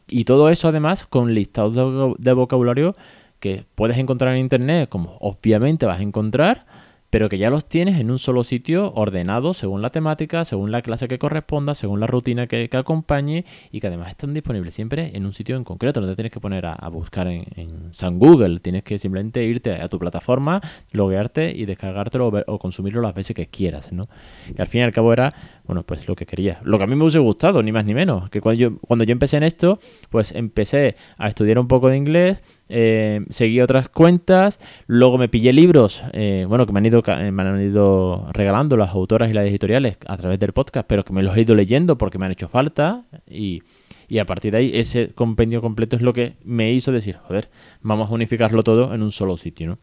Y 0.06 0.24
todo 0.24 0.50
eso 0.50 0.68
además 0.68 1.06
con 1.06 1.34
listados 1.34 2.16
de 2.18 2.32
vocabulario 2.34 2.94
que 3.40 3.64
puedes 3.74 3.98
encontrar 3.98 4.32
en 4.34 4.40
internet, 4.40 4.88
como 4.88 5.16
obviamente 5.20 5.86
vas 5.86 6.00
a 6.00 6.02
encontrar, 6.02 6.66
pero 7.14 7.28
que 7.28 7.38
ya 7.38 7.48
los 7.48 7.68
tienes 7.68 8.00
en 8.00 8.10
un 8.10 8.18
solo 8.18 8.42
sitio 8.42 8.92
ordenado 8.92 9.54
según 9.54 9.82
la 9.82 9.90
temática, 9.90 10.44
según 10.44 10.72
la 10.72 10.82
clase 10.82 11.06
que 11.06 11.16
corresponda, 11.16 11.76
según 11.76 12.00
la 12.00 12.08
rutina 12.08 12.48
que, 12.48 12.68
acompañe 12.72 13.44
y 13.70 13.78
que 13.78 13.86
además 13.86 14.08
están 14.08 14.34
disponibles 14.34 14.74
siempre 14.74 15.12
en 15.14 15.24
un 15.24 15.32
sitio 15.32 15.54
en 15.54 15.62
concreto. 15.62 16.00
No 16.00 16.08
te 16.08 16.16
tienes 16.16 16.32
que 16.32 16.40
poner 16.40 16.66
a, 16.66 16.88
buscar 16.88 17.28
en, 17.28 17.92
San 17.92 18.18
Google, 18.18 18.58
tienes 18.58 18.82
que 18.82 18.98
simplemente 18.98 19.44
irte 19.44 19.80
a 19.80 19.88
tu 19.88 20.00
plataforma, 20.00 20.60
loguearte 20.90 21.52
y 21.56 21.66
descargártelo 21.66 22.32
o, 22.48 22.58
consumirlo 22.58 23.00
las 23.00 23.14
veces 23.14 23.36
que 23.36 23.46
quieras, 23.46 23.92
¿no? 23.92 24.08
Que 24.56 24.62
al 24.62 24.66
fin 24.66 24.80
y 24.80 24.82
al 24.82 24.90
cabo 24.90 25.12
era, 25.12 25.32
bueno, 25.66 25.82
pues 25.82 26.06
lo 26.06 26.14
que 26.14 26.26
quería. 26.26 26.60
Lo 26.62 26.76
que 26.76 26.84
a 26.84 26.86
mí 26.86 26.94
me 26.94 27.02
hubiese 27.02 27.18
gustado, 27.18 27.62
ni 27.62 27.72
más 27.72 27.86
ni 27.86 27.94
menos. 27.94 28.28
Que 28.28 28.40
cuando 28.40 28.60
yo, 28.60 28.78
cuando 28.80 29.04
yo 29.04 29.12
empecé 29.12 29.38
en 29.38 29.44
esto, 29.44 29.78
pues 30.10 30.32
empecé 30.32 30.96
a 31.16 31.28
estudiar 31.28 31.58
un 31.58 31.68
poco 31.68 31.88
de 31.88 31.96
inglés, 31.96 32.42
eh, 32.68 33.24
seguí 33.30 33.60
otras 33.60 33.88
cuentas, 33.88 34.60
luego 34.86 35.16
me 35.16 35.28
pillé 35.28 35.52
libros, 35.52 36.02
eh, 36.12 36.44
bueno, 36.48 36.66
que 36.66 36.72
me 36.72 36.80
han, 36.80 36.86
ido, 36.86 37.02
eh, 37.06 37.30
me 37.30 37.42
han 37.42 37.62
ido 37.62 38.26
regalando 38.32 38.76
las 38.76 38.90
autoras 38.90 39.30
y 39.30 39.32
las 39.32 39.46
editoriales 39.46 39.96
a 40.06 40.16
través 40.18 40.38
del 40.38 40.52
podcast, 40.52 40.86
pero 40.86 41.02
que 41.02 41.12
me 41.12 41.22
los 41.22 41.36
he 41.36 41.42
ido 41.42 41.54
leyendo 41.54 41.96
porque 41.96 42.18
me 42.18 42.26
han 42.26 42.32
hecho 42.32 42.48
falta 42.48 43.04
y, 43.26 43.62
y 44.06 44.18
a 44.18 44.26
partir 44.26 44.52
de 44.52 44.58
ahí 44.58 44.70
ese 44.74 45.12
compendio 45.14 45.62
completo 45.62 45.96
es 45.96 46.02
lo 46.02 46.12
que 46.12 46.36
me 46.44 46.72
hizo 46.72 46.92
decir, 46.92 47.16
joder, 47.26 47.48
vamos 47.80 48.10
a 48.10 48.14
unificarlo 48.14 48.62
todo 48.62 48.94
en 48.94 49.02
un 49.02 49.12
solo 49.12 49.38
sitio, 49.38 49.66
¿no? 49.66 49.78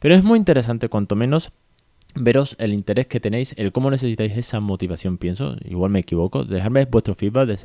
Pero 0.00 0.14
es 0.14 0.24
muy 0.24 0.38
interesante, 0.38 0.88
cuanto 0.88 1.16
menos 1.16 1.52
veros 2.14 2.56
el 2.58 2.72
interés 2.72 3.06
que 3.06 3.20
tenéis, 3.20 3.54
el 3.56 3.72
cómo 3.72 3.90
necesitáis 3.90 4.36
esa 4.36 4.60
motivación, 4.60 5.18
pienso, 5.18 5.56
igual 5.64 5.90
me 5.90 6.00
equivoco, 6.00 6.44
dejadme 6.44 6.84
vuestro 6.84 7.14
feedback, 7.14 7.60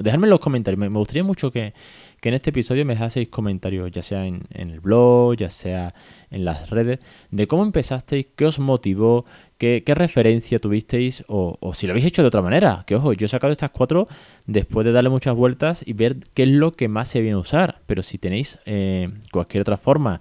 dejadme 0.00 0.26
en 0.26 0.30
los 0.30 0.40
comentarios, 0.40 0.78
me, 0.78 0.88
gustaría 0.88 1.24
mucho 1.24 1.50
que, 1.52 1.74
en 2.22 2.34
este 2.34 2.50
episodio 2.50 2.84
me 2.84 2.94
dejaseis 2.94 3.28
comentarios, 3.28 3.90
ya 3.90 4.02
sea 4.02 4.26
en, 4.26 4.46
el 4.54 4.80
blog, 4.80 5.36
ya 5.36 5.50
sea 5.50 5.94
en 6.30 6.44
las 6.44 6.70
redes, 6.70 7.00
de 7.30 7.46
cómo 7.46 7.64
empezasteis, 7.64 8.26
qué 8.36 8.46
os 8.46 8.58
motivó, 8.58 9.24
qué, 9.58 9.82
referencia 9.86 10.58
tuvisteis, 10.58 11.24
o, 11.28 11.56
si 11.74 11.86
lo 11.86 11.92
habéis 11.92 12.06
hecho 12.06 12.22
de 12.22 12.28
otra 12.28 12.42
manera, 12.42 12.84
que 12.86 12.96
ojo, 12.96 13.12
yo 13.12 13.26
he 13.26 13.28
sacado 13.28 13.52
estas 13.52 13.70
cuatro 13.70 14.08
después 14.46 14.84
de 14.84 14.92
darle 14.92 15.10
muchas 15.10 15.34
vueltas 15.34 15.82
y 15.84 15.92
ver 15.92 16.16
qué 16.34 16.44
es 16.44 16.48
lo 16.48 16.72
que 16.72 16.88
más 16.88 17.08
se 17.08 17.20
viene 17.20 17.36
a 17.36 17.40
usar, 17.40 17.82
pero 17.86 18.02
si 18.02 18.18
tenéis 18.18 18.58
eh, 18.66 19.08
cualquier 19.30 19.62
otra 19.62 19.76
forma, 19.76 20.20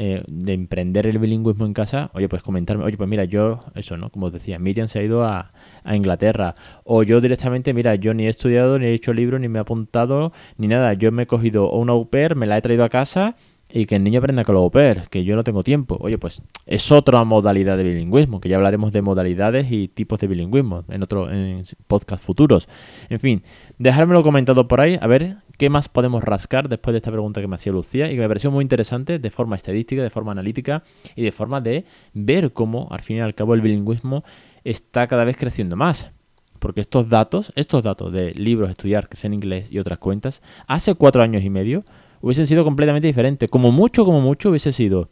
eh, 0.00 0.22
de 0.28 0.52
emprender 0.52 1.08
el 1.08 1.18
bilingüismo 1.18 1.66
en 1.66 1.74
casa, 1.74 2.12
oye, 2.14 2.28
pues 2.28 2.40
comentarme, 2.40 2.84
oye, 2.84 2.96
pues 2.96 3.08
mira, 3.08 3.24
yo, 3.24 3.58
eso, 3.74 3.96
¿no? 3.96 4.10
Como 4.10 4.26
os 4.26 4.32
decía, 4.32 4.60
Miriam 4.60 4.86
se 4.86 5.00
ha 5.00 5.02
ido 5.02 5.24
a, 5.24 5.52
a, 5.82 5.96
Inglaterra, 5.96 6.54
o 6.84 7.02
yo 7.02 7.20
directamente, 7.20 7.74
mira, 7.74 7.96
yo 7.96 8.14
ni 8.14 8.26
he 8.26 8.28
estudiado, 8.28 8.78
ni 8.78 8.86
he 8.86 8.92
hecho 8.92 9.12
libros, 9.12 9.40
ni 9.40 9.48
me 9.48 9.58
he 9.58 9.62
apuntado, 9.62 10.32
ni 10.56 10.68
nada, 10.68 10.92
yo 10.92 11.10
me 11.10 11.24
he 11.24 11.26
cogido 11.26 11.72
una 11.72 11.94
au 11.94 12.08
pair, 12.08 12.36
me 12.36 12.46
la 12.46 12.56
he 12.56 12.62
traído 12.62 12.84
a 12.84 12.88
casa 12.88 13.34
y 13.70 13.86
que 13.86 13.96
el 13.96 14.04
niño 14.04 14.18
aprenda 14.18 14.44
con 14.44 14.54
los 14.54 14.64
au 14.64 14.70
que 15.10 15.24
yo 15.24 15.36
no 15.36 15.44
tengo 15.44 15.62
tiempo. 15.62 15.98
Oye, 16.00 16.18
pues 16.18 16.42
es 16.66 16.90
otra 16.90 17.22
modalidad 17.24 17.76
de 17.76 17.84
bilingüismo, 17.84 18.40
que 18.40 18.48
ya 18.48 18.56
hablaremos 18.56 18.92
de 18.92 19.02
modalidades 19.02 19.70
y 19.70 19.88
tipos 19.88 20.18
de 20.20 20.26
bilingüismo 20.26 20.84
en 20.88 21.02
otro 21.02 21.30
en 21.30 21.62
podcast 21.86 22.22
futuros. 22.22 22.68
En 23.08 23.20
fin, 23.20 23.42
dejármelo 23.78 24.22
comentado 24.22 24.68
por 24.68 24.80
ahí, 24.80 24.98
a 25.00 25.06
ver 25.06 25.36
qué 25.58 25.70
más 25.70 25.88
podemos 25.88 26.22
rascar 26.22 26.68
después 26.68 26.92
de 26.92 26.98
esta 26.98 27.10
pregunta 27.10 27.40
que 27.40 27.48
me 27.48 27.56
hacía 27.56 27.72
Lucía 27.72 28.10
y 28.10 28.14
que 28.14 28.20
me 28.20 28.28
pareció 28.28 28.50
muy 28.50 28.62
interesante 28.62 29.18
de 29.18 29.30
forma 29.30 29.56
estadística, 29.56 30.02
de 30.02 30.10
forma 30.10 30.32
analítica 30.32 30.82
y 31.14 31.22
de 31.22 31.32
forma 31.32 31.60
de 31.60 31.84
ver 32.14 32.52
cómo 32.52 32.88
al 32.90 33.02
fin 33.02 33.18
y 33.18 33.20
al 33.20 33.34
cabo 33.34 33.54
el 33.54 33.60
bilingüismo 33.60 34.24
está 34.64 35.06
cada 35.06 35.24
vez 35.24 35.36
creciendo 35.36 35.76
más. 35.76 36.12
Porque 36.58 36.80
estos 36.80 37.08
datos, 37.08 37.52
estos 37.54 37.82
datos 37.84 38.12
de 38.12 38.32
libros, 38.34 38.70
estudiar, 38.70 39.08
que 39.08 39.16
es 39.16 39.24
en 39.24 39.34
inglés 39.34 39.68
y 39.70 39.78
otras 39.78 39.98
cuentas, 39.98 40.42
hace 40.66 40.94
cuatro 40.94 41.22
años 41.22 41.44
y 41.44 41.50
medio 41.50 41.84
hubiesen 42.20 42.46
sido 42.46 42.64
completamente 42.64 43.06
diferentes. 43.06 43.48
Como 43.48 43.72
mucho, 43.72 44.04
como 44.04 44.20
mucho 44.20 44.50
hubiese 44.50 44.72
sido 44.72 45.08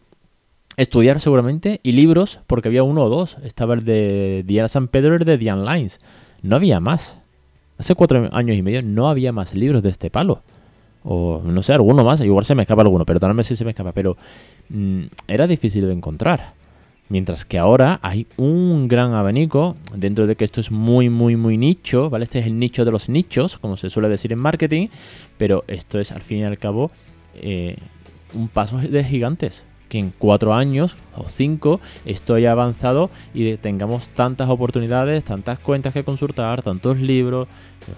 estudiar 0.77 1.21
seguramente 1.21 1.81
y 1.83 1.93
libros, 1.93 2.41
porque 2.47 2.69
había 2.69 2.83
uno 2.83 3.05
o 3.05 3.09
dos. 3.09 3.39
Estaba 3.43 3.75
el 3.75 3.85
de 3.85 4.45
Diana 4.47 4.69
San 4.69 4.89
Pedro 4.89 5.15
y 5.15 5.19
el 5.19 5.25
de 5.25 5.39
Diane 5.39 5.65
Lines. 5.65 6.01
No 6.43 6.57
había 6.57 6.81
más. 6.81 7.17
Hace 7.79 7.95
cuatro 7.95 8.29
años 8.33 8.57
y 8.57 8.63
medio 8.63 8.83
no 8.83 9.09
había 9.09 9.33
más 9.33 9.55
libros 9.55 9.83
de 9.83 9.91
este 9.91 10.11
palo. 10.11 10.43
O 11.05 11.41
no 11.45 11.63
sé, 11.63 11.73
alguno 11.73 12.05
más. 12.05 12.21
Igual 12.21 12.45
se 12.45 12.55
me 12.55 12.63
escapa 12.63 12.83
alguno, 12.83 13.05
también 13.05 13.45
si 13.45 13.57
se 13.57 13.65
me 13.65 13.71
escapa. 13.71 13.93
Pero 13.93 14.17
mm, 14.69 15.03
era 15.29 15.47
difícil 15.47 15.87
de 15.87 15.93
encontrar. 15.93 16.55
Mientras 17.09 17.45
que 17.45 17.59
ahora 17.59 18.01
hay 18.03 18.27
un 18.37 18.89
gran 18.89 19.15
abanico, 19.15 19.77
dentro 19.95 20.27
de 20.27 20.35
que 20.35 20.45
esto 20.45 20.61
es 20.61 20.73
muy, 20.73 21.09
muy, 21.09 21.37
muy 21.37 21.57
nicho, 21.57 22.11
¿vale? 22.11 22.25
Este 22.25 22.41
es 22.41 22.47
el 22.47 22.59
nicho 22.59 22.85
de 22.85 22.91
los 22.91 23.09
nichos, 23.09 23.59
como 23.59 23.77
se 23.77 23.91
suele 23.91 24.09
decir 24.09 24.33
en 24.33 24.41
marketing, 24.41 24.89
pero 25.39 25.65
esto 25.69 26.01
es 26.01 26.11
al 26.11 26.23
fin 26.23 26.39
y 26.39 26.45
al 26.45 26.59
cabo 26.59 26.91
eh, 27.35 27.77
un 28.35 28.49
paso 28.49 28.79
de 28.79 29.05
gigantes. 29.05 29.65
Que 29.89 30.01
en 30.01 30.13
cuatro 30.19 30.53
años 30.53 30.97
o 31.15 31.29
cinco 31.29 31.81
esto 32.05 32.35
haya 32.35 32.51
avanzado 32.51 33.09
y 33.33 33.55
tengamos 33.57 34.09
tantas 34.09 34.51
oportunidades, 34.51 35.23
tantas 35.23 35.61
cuentas 35.61 35.95
que 35.95 36.03
consultar, 36.03 36.61
tantos 36.61 36.99
libros, 36.99 37.47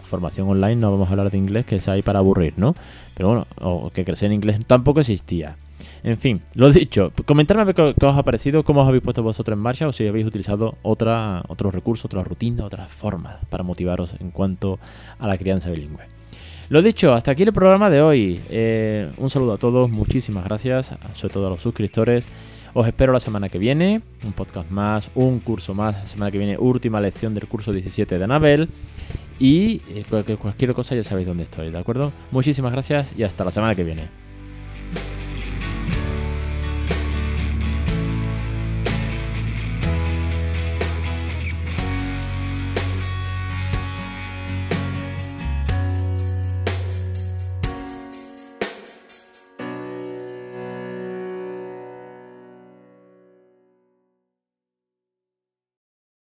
formación 0.03 0.51
online, 0.51 0.77
no 0.77 0.91
vamos 0.91 1.09
a 1.09 1.13
hablar 1.13 1.31
de 1.31 1.39
inglés, 1.39 1.65
que 1.65 1.77
es 1.77 1.89
ahí 1.89 2.03
para 2.03 2.19
aburrir, 2.19 2.53
¿no? 2.59 2.75
Pero 3.15 3.29
bueno, 3.29 3.47
o 3.59 3.89
que 3.89 4.05
crecer 4.05 4.27
en 4.27 4.35
inglés 4.35 4.59
tampoco 4.67 5.01
existía. 5.01 5.57
En 6.03 6.19
fin, 6.19 6.43
lo 6.55 6.71
dicho, 6.73 7.13
comentarme 7.27 7.63
a 7.63 7.65
ver 7.65 7.75
qué, 7.75 7.83
os 7.83 8.17
ha 8.17 8.23
parecido, 8.23 8.63
cómo 8.63 8.83
os 8.83 8.89
habéis 8.89 9.03
puesto 9.03 9.23
vosotros 9.23 9.57
en 9.57 9.63
marcha 9.63 9.89
o 9.89 9.93
si 9.93 10.07
habéis 10.07 10.27
utilizado 10.27 10.77
otra, 10.83 11.43
otro 11.49 11.71
recurso, 11.71 12.07
otra 12.07 12.23
rutina, 12.23 12.65
otra 12.65 12.87
forma 12.87 13.39
para 13.51 13.65
motivaros 13.65 14.15
en 14.21 14.31
cuanto 14.31 14.79
a 15.19 15.27
la 15.27 15.37
crianza 15.39 15.71
bilingüe. 15.71 16.05
Lo 16.69 16.83
dicho, 16.83 17.15
hasta 17.15 17.31
aquí 17.31 17.45
el 17.45 17.53
programa 17.53 17.89
de 17.89 18.03
hoy. 18.03 18.41
Eh, 18.51 19.11
un 19.17 19.31
saludo 19.31 19.55
a 19.55 19.57
todos, 19.57 19.91
muchísimas 19.91 20.45
gracias, 20.45 20.93
sobre 21.15 21.33
todo 21.33 21.47
a 21.47 21.51
los 21.51 21.63
suscriptores. 21.63 22.27
Os 22.75 22.87
espero 22.87 23.13
la 23.13 23.21
semana 23.21 23.49
que 23.49 23.59
viene, 23.59 24.03
un 24.23 24.33
podcast 24.33 24.71
más, 24.71 25.11
un 25.15 25.41
curso 25.41 25.75
más. 25.75 25.95
La 25.95 26.07
semana 26.07 26.31
que 26.31 26.39
viene, 26.39 26.59
última 26.59 27.01
lección 27.01 27.35
del 27.35 27.49
curso 27.49 27.73
17 27.73 28.19
de 28.19 28.25
Anabel. 28.25 28.69
Y 29.39 29.81
eh, 29.89 30.05
cualquier 30.11 30.75
cosa 30.75 30.95
ya 30.95 31.05
sabéis 31.05 31.27
dónde 31.27 31.45
estoy, 31.45 31.71
¿de 31.71 31.79
acuerdo? 31.79 32.13
Muchísimas 32.31 32.73
gracias 32.73 33.15
y 33.17 33.23
hasta 33.23 33.45
la 33.45 33.51
semana 33.51 33.75
que 33.75 33.85
viene. 33.85 34.28